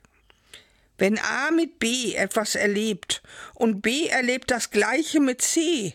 Wenn 0.98 1.18
A 1.18 1.50
mit 1.50 1.78
B 1.78 2.14
etwas 2.14 2.54
erlebt 2.54 3.22
und 3.54 3.82
B 3.82 4.06
erlebt 4.06 4.50
das 4.50 4.70
gleiche 4.70 5.20
mit 5.20 5.42
C, 5.42 5.94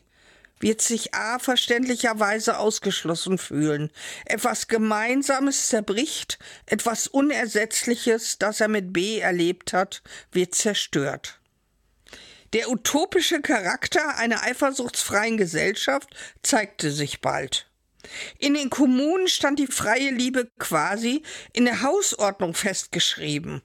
wird 0.60 0.82
sich 0.82 1.14
A 1.14 1.39
verständlicherweise 1.39 2.57
ausgeschlossen 2.57 3.38
fühlen. 3.38 3.91
Etwas 4.26 4.68
Gemeinsames 4.68 5.68
zerbricht, 5.68 6.39
etwas 6.66 7.07
Unersetzliches, 7.07 8.38
das 8.38 8.62
er 8.62 8.68
mit 8.68 8.93
B 8.93 9.20
erlebt 9.20 9.74
hat, 9.74 10.01
wird 10.32 10.55
zerstört. 10.55 11.39
Der 12.53 12.70
utopische 12.70 13.41
Charakter 13.41 14.18
einer 14.18 14.43
eifersuchtsfreien 14.43 15.38
Gesellschaft 15.38 16.10
zeigte 16.41 16.91
sich 16.91 17.22
bald. 17.22 17.70
In 18.39 18.53
den 18.53 18.70
Kommunen 18.70 19.28
stand 19.28 19.60
die 19.60 19.68
freie 19.68 20.10
Liebe 20.10 20.49
quasi 20.57 21.22
in 21.53 21.66
der 21.66 21.84
Hausordnung 21.84 22.53
festgeschrieben. 22.53 23.62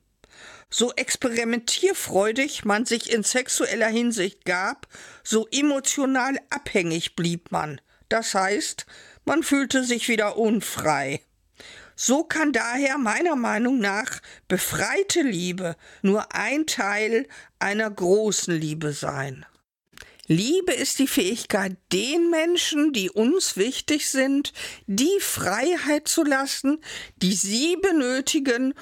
So 0.77 0.93
experimentierfreudig 0.93 2.65
man 2.65 2.85
sich 2.85 3.13
in 3.13 3.23
sexueller 3.23 3.87
Hinsicht 3.87 4.45
gab, 4.45 4.89
so 5.23 5.47
emotional 5.53 6.37
abhängig 6.51 7.15
blieb 7.15 7.53
man. 7.53 7.81
Das 8.09 8.35
heißt, 8.35 8.85
man 9.25 9.45
fühlte 9.45 9.85
sich 9.85 10.09
wieder 10.09 10.37
unfrei. 10.37 11.21
So 11.95 12.25
kann 12.25 12.53
daher 12.53 12.99
meiner 12.99 13.37
Meinung 13.37 13.79
nach 13.79 14.21
befreite 14.49 15.23
Liebe 15.23 15.77
nur 16.03 16.35
ein 16.35 16.67
Teil 16.67 17.29
einer 17.61 17.89
großen 17.89 18.53
Liebe 18.53 18.93
sein. 18.93 19.47
Liebe 20.27 20.73
ist 20.73 20.99
die 20.99 21.07
Fähigkeit, 21.07 21.77
den 21.93 22.31
Menschen, 22.31 22.93
die 22.93 23.11
uns 23.11 23.57
wichtig 23.57 24.11
sind, 24.11 24.53
die 24.87 25.21
Freiheit 25.21 26.09
zu 26.09 26.25
lassen, 26.25 26.81
die 27.17 27.35
sie 27.35 27.77
benötigen, 27.77 28.75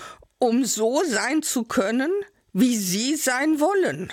um 0.42 0.64
so 0.64 1.04
sein 1.04 1.44
zu 1.44 1.62
können, 1.62 2.10
wie 2.52 2.76
sie 2.76 3.14
sein 3.14 3.60
wollen. 3.60 4.12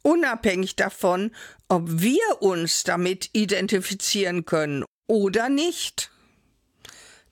Unabhängig 0.00 0.74
davon, 0.74 1.32
ob 1.68 1.82
wir 1.86 2.40
uns 2.40 2.82
damit 2.82 3.28
identifizieren 3.34 4.46
können 4.46 4.86
oder 5.06 5.50
nicht. 5.50 6.10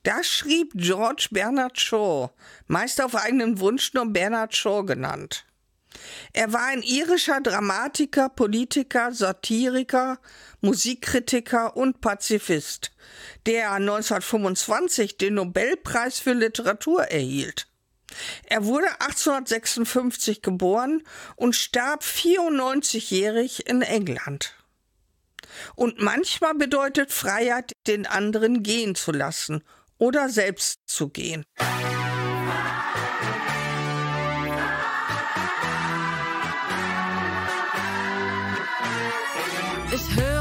Das 0.02 0.26
schrieb 0.26 0.72
George 0.74 1.28
Bernard 1.30 1.80
Shaw, 1.80 2.28
meist 2.66 3.00
auf 3.00 3.14
eigenen 3.14 3.60
Wunsch 3.60 3.94
nur 3.94 4.04
Bernard 4.04 4.54
Shaw 4.54 4.84
genannt. 4.84 5.46
Er 6.34 6.52
war 6.52 6.66
ein 6.66 6.82
irischer 6.82 7.40
Dramatiker, 7.40 8.28
Politiker, 8.28 9.14
Satiriker, 9.14 10.18
Musikkritiker 10.60 11.78
und 11.78 12.02
Pazifist, 12.02 12.92
der 13.46 13.72
1925 13.72 15.16
den 15.16 15.34
Nobelpreis 15.34 16.18
für 16.18 16.34
Literatur 16.34 17.04
erhielt. 17.04 17.71
Er 18.44 18.64
wurde 18.64 18.86
1856 19.00 20.42
geboren 20.42 21.02
und 21.36 21.54
starb 21.54 22.02
94-jährig 22.02 23.66
in 23.66 23.82
England. 23.82 24.54
Und 25.74 26.00
manchmal 26.00 26.54
bedeutet 26.54 27.12
Freiheit, 27.12 27.72
den 27.86 28.06
anderen 28.06 28.62
gehen 28.62 28.94
zu 28.94 29.12
lassen 29.12 29.62
oder 29.98 30.28
selbst 30.28 30.80
zu 30.86 31.08
gehen. 31.08 31.44
Ich 39.94 40.16
höre 40.16 40.32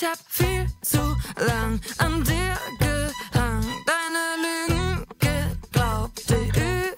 Ich 0.00 0.06
hab 0.06 0.18
viel 0.30 0.66
zu 0.80 1.14
lang 1.36 1.78
an 1.98 2.24
dir 2.24 2.56
gehangen, 2.78 3.66
deine 3.84 4.24
Lügen 4.42 5.06
geglaubt, 5.18 6.22
die 6.26 6.48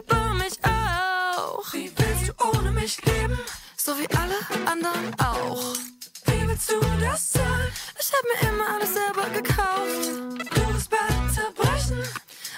über 0.06 0.34
mich 0.34 0.52
auch. 0.62 1.72
Wie 1.72 1.90
willst 1.96 2.28
du 2.28 2.48
ohne 2.48 2.70
mich 2.70 3.04
leben? 3.04 3.40
So 3.76 3.98
wie 3.98 4.06
alle 4.14 4.36
anderen 4.70 5.12
auch. 5.18 5.74
Wie 6.26 6.46
willst 6.46 6.70
du 6.70 6.78
das 7.00 7.32
sein? 7.32 7.72
Ich 7.98 8.12
hab 8.12 8.22
mir 8.22 8.48
immer 8.48 8.74
alles 8.76 8.94
selber 8.94 9.28
gekauft. 9.30 10.54
Du 10.54 10.74
wirst 10.74 10.90
bald 10.90 11.34
zerbrechen. 11.34 12.04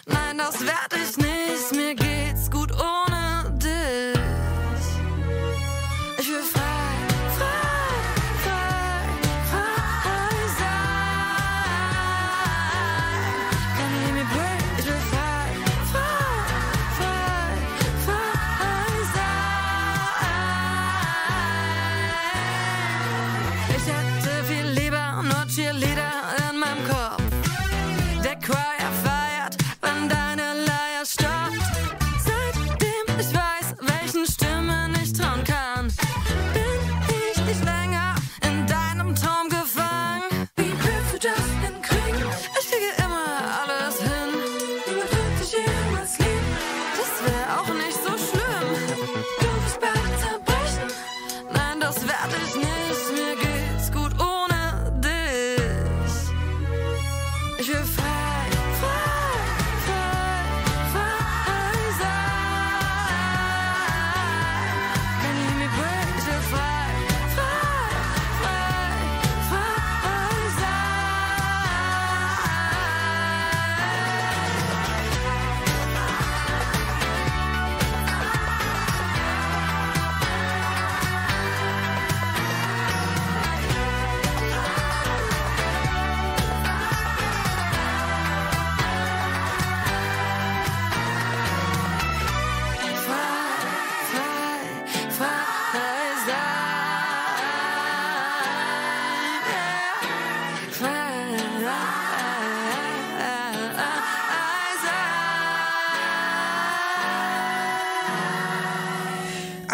Nein, 0.05 0.36
das 0.36 0.61
werd 0.61 0.92
ich 0.92 1.16
nicht. 1.16 1.72
Mir 1.72 1.95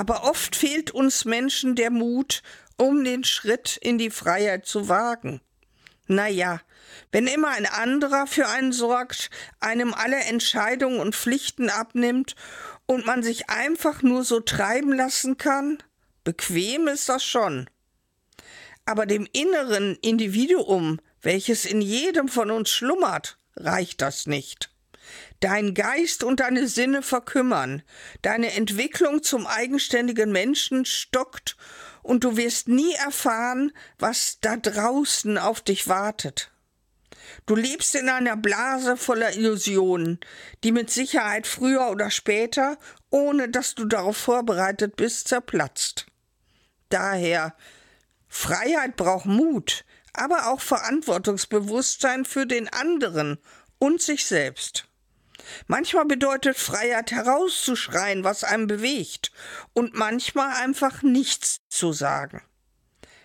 Aber 0.01 0.25
oft 0.25 0.57
fehlt 0.57 0.93
uns 0.93 1.27
Menschen 1.27 1.77
der 1.77 1.91
Mut, 1.91 2.43
um 2.79 3.05
den 3.05 3.23
Schritt 3.23 3.77
in 3.77 3.99
die 3.99 4.09
Freiheit 4.09 4.65
zu 4.65 4.89
wagen. 4.89 5.43
Naja, 6.07 6.63
wenn 7.13 7.27
immer 7.27 7.49
ein 7.49 7.67
anderer 7.67 8.27
für 8.27 8.49
einen 8.49 8.73
sorgt, 8.73 9.29
einem 9.59 9.93
alle 9.93 10.17
Entscheidungen 10.17 11.01
und 11.01 11.15
Pflichten 11.15 11.69
abnimmt 11.69 12.35
und 12.87 13.05
man 13.05 13.23
sich 13.23 13.51
einfach 13.51 14.01
nur 14.01 14.25
so 14.25 14.41
treiben 14.41 14.95
lassen 14.95 15.37
kann, 15.37 15.83
bequem 16.25 16.89
ist 16.89 17.11
das 17.11 17.23
schon. 17.23 17.69
Aber 18.87 19.05
dem 19.05 19.29
inneren 19.35 19.97
Individuum, 19.97 20.99
welches 21.21 21.67
in 21.67 21.83
jedem 21.83 22.29
von 22.29 22.51
uns 22.51 22.71
schlummert, 22.71 23.37
reicht 23.55 24.01
das 24.01 24.27
nicht. 24.27 24.71
Dein 25.41 25.73
Geist 25.73 26.23
und 26.23 26.41
deine 26.41 26.69
Sinne 26.69 27.03
verkümmern, 27.03 27.83
deine 28.21 28.53
Entwicklung 28.53 29.23
zum 29.23 29.47
eigenständigen 29.47 30.33
Menschen 30.33 30.85
stockt 30.85 31.57
und 32.03 32.25
du 32.25 32.37
wirst 32.37 32.69
nie 32.69 32.93
erfahren, 32.95 33.73
was 33.99 34.39
da 34.43 34.59
draußen 34.59 35.39
auf 35.39 35.63
dich 35.63 35.89
wartet. 35.89 36.51
Du 37.47 37.55
lebst 37.55 37.95
in 37.95 38.09
einer 38.09 38.37
Blase 38.37 38.99
voller 38.99 39.35
Illusionen, 39.35 40.21
die 40.63 40.73
mit 40.73 40.91
Sicherheit 40.91 41.47
früher 41.47 41.91
oder 41.91 42.11
später, 42.11 42.77
ohne 43.09 43.49
dass 43.49 43.75
du 43.75 43.87
darauf 43.87 44.17
vorbereitet 44.17 44.97
bist, 44.97 45.29
zerplatzt. 45.29 46.07
Daher 46.91 47.55
Freiheit 48.29 48.97
braucht 48.97 49.27
Mut, 49.27 49.85
aber 50.13 50.49
auch 50.49 50.61
Verantwortungsbewusstsein 50.61 52.25
für 52.25 52.47
den 52.47 52.69
anderen 52.69 53.39
und 53.79 54.03
sich 54.03 54.27
selbst. 54.27 54.90
Manchmal 55.67 56.05
bedeutet 56.05 56.57
Freiheit 56.57 57.13
herauszuschreien, 57.13 58.25
was 58.25 58.45
einem 58.45 58.67
bewegt, 58.67 59.33
und 59.73 59.95
manchmal 59.95 60.55
einfach 60.57 61.03
nichts 61.03 61.61
zu 61.69 61.93
sagen. 61.93 62.43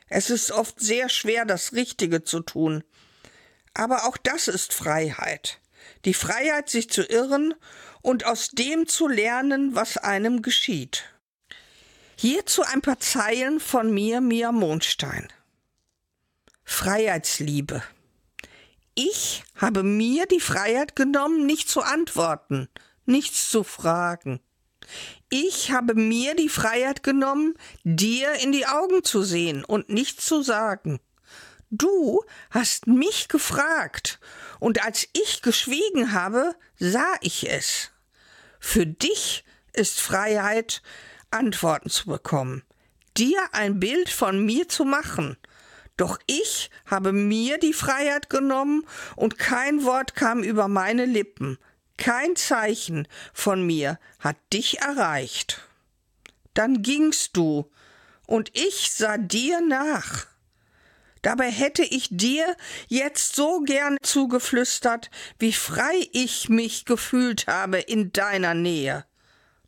Es 0.08 0.30
ist 0.30 0.52
oft 0.52 0.80
sehr 0.80 1.10
schwer, 1.10 1.46
das 1.46 1.74
Richtige 1.74 2.24
zu 2.24 2.40
tun. 2.42 2.84
Aber 3.74 4.06
auch 4.06 4.18
das 4.18 4.48
ist 4.48 4.74
Freiheit. 4.74 5.60
Die 6.06 6.14
Freiheit, 6.14 6.70
sich 6.70 6.90
zu 6.90 7.04
irren 7.04 7.54
und 8.02 8.26
aus 8.26 8.50
dem 8.50 8.88
zu 8.88 9.08
lernen, 9.08 9.76
was 9.76 9.98
einem 9.98 10.42
geschieht. 10.42 11.06
Hierzu 12.18 12.64
ein 12.64 12.82
paar 12.82 13.00
Zeilen 13.00 13.60
von 13.60 13.94
mir, 13.94 14.22
Mia 14.22 14.52
Mondstein. 14.52 15.28
Freiheitsliebe. 16.64 17.84
Ich 18.98 19.44
habe 19.58 19.84
mir 19.84 20.26
die 20.26 20.40
Freiheit 20.40 20.96
genommen, 20.96 21.46
nicht 21.46 21.70
zu 21.70 21.82
antworten, 21.82 22.70
nichts 23.06 23.50
zu 23.50 23.66
fragen. 23.66 24.40
Ich 25.30 25.72
habe 25.72 25.96
mir 25.96 26.34
die 26.34 26.48
Freiheit 26.48 27.04
genommen, 27.04 27.56
dir 27.84 28.32
in 28.36 28.54
die 28.54 28.66
Augen 28.66 29.04
zu 29.04 29.24
sehen 29.24 29.66
und 29.66 29.90
nichts 29.90 30.26
zu 30.26 30.42
sagen. 30.44 31.02
Du 31.70 32.24
hast 32.52 32.88
mich 32.88 33.28
gefragt, 33.28 34.20
und 34.62 34.86
als 34.86 35.10
ich 35.12 35.42
geschwiegen 35.42 36.14
habe, 36.14 36.56
sah 36.80 37.16
ich 37.20 37.50
es. 37.50 37.92
Für 38.62 38.86
dich 38.86 39.44
ist 39.74 40.00
Freiheit, 40.00 40.82
Antworten 41.32 41.90
zu 41.90 42.06
bekommen, 42.06 42.64
dir 43.18 43.42
ein 43.52 43.82
Bild 43.82 44.10
von 44.10 44.46
mir 44.46 44.70
zu 44.70 44.86
machen, 44.86 45.36
doch 45.98 46.20
ich 46.28 46.70
habe 46.86 47.14
mir 47.14 47.58
die 47.58 47.74
Freiheit 47.74 48.30
genommen 48.30 48.86
und 49.16 49.38
kein 49.38 49.84
Wort 49.84 50.16
kam 50.16 50.44
über 50.44 50.68
meine 50.68 51.06
Lippen, 51.06 51.58
kein 51.98 52.36
Zeichen 52.36 53.08
von 53.34 53.66
mir 53.66 54.00
hat 54.20 54.38
dich 54.52 54.80
erreicht. 54.80 55.62
Dann 56.54 56.82
gingst 56.82 57.38
du, 57.38 57.70
und 58.28 58.52
ich 58.54 58.92
sah 58.92 59.18
dir 59.18 59.62
nach. 59.62 60.28
Dabei 61.22 61.50
hätte 61.50 61.84
ich 61.84 62.08
dir 62.12 62.56
jetzt 62.88 63.36
so 63.36 63.62
gern 63.62 63.98
zugeflüstert, 64.02 65.10
wie 65.40 65.54
frei 65.54 66.08
ich 66.12 66.50
mich 66.50 66.86
gefühlt 66.86 67.48
habe 67.48 67.80
in 67.80 68.12
deiner 68.14 68.54
Nähe. 68.54 69.06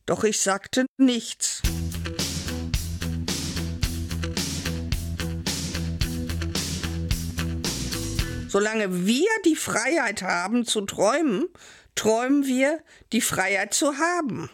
Doch 0.05 0.23
ich 0.23 0.39
sagte 0.39 0.85
nichts. 0.97 1.61
Solange 8.47 9.05
wir 9.05 9.29
die 9.45 9.55
Freiheit 9.55 10.21
haben 10.21 10.65
zu 10.65 10.81
träumen, 10.81 11.47
träumen 11.95 12.45
wir 12.45 12.81
die 13.11 13.21
Freiheit 13.21 13.73
zu 13.73 13.97
haben. 13.97 14.49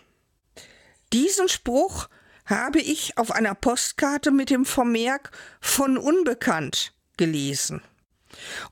Diesen 1.11 1.47
Spruch 1.47 2.07
habe 2.45 2.79
ich 2.79 3.17
auf 3.17 3.31
einer 3.31 3.55
Postkarte 3.55 4.31
mit 4.31 4.49
dem 4.49 4.65
Vermerk 4.65 5.31
von 5.61 5.97
unbekannt 5.97 6.93
gelesen. 7.17 7.81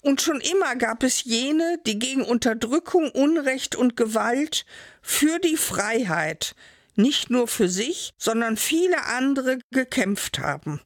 Und 0.02 0.22
schon 0.22 0.42
immer 0.42 0.76
gab 0.76 1.04
es 1.04 1.24
jene, 1.24 1.80
die 1.86 2.00
gegen 2.00 2.24
Unterdrückung, 2.24 3.12
Unrecht 3.12 3.76
und 3.76 3.96
Gewalt 3.96 4.66
für 5.02 5.38
die 5.40 5.58
Freiheit, 5.58 6.56
nicht 6.96 7.30
nur 7.30 7.48
für 7.48 7.70
sich, 7.70 8.12
sondern 8.18 8.58
viele 8.58 9.06
andere 9.06 9.60
gekämpft 9.72 10.40
haben. 10.40 10.82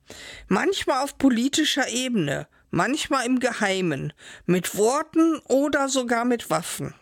Manchmal 0.47 1.03
auf 1.03 1.17
politischer 1.17 1.87
Ebene, 1.87 2.47
manchmal 2.75 3.25
im 3.25 3.39
Geheimen, 3.39 4.13
mit 4.45 4.77
Worten 4.77 5.39
oder 5.47 5.89
sogar 5.89 6.25
mit 6.25 6.49
Waffen. 6.49 6.93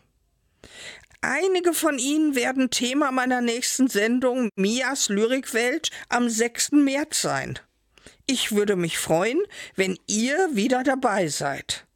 Einige 1.22 1.74
von 1.74 1.98
ihnen 1.98 2.36
werden 2.36 2.70
Thema 2.70 3.12
meiner 3.12 3.42
nächsten 3.42 3.88
Sendung 3.88 4.50
Mias 4.56 5.10
Lyrikwelt 5.10 5.90
am 6.10 6.30
6. 6.30 6.74
März 6.74 7.22
sein. 7.22 7.58
Ich 8.28 8.52
würde 8.52 8.76
mich 8.76 9.00
freuen, 9.00 9.42
wenn 9.76 9.98
ihr 10.06 10.50
wieder 10.52 10.84
dabei 10.84 11.28
seid. 11.28 11.88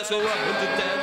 so 0.06 0.20
up 0.20 0.38
into 0.38 0.76
death. 0.76 0.95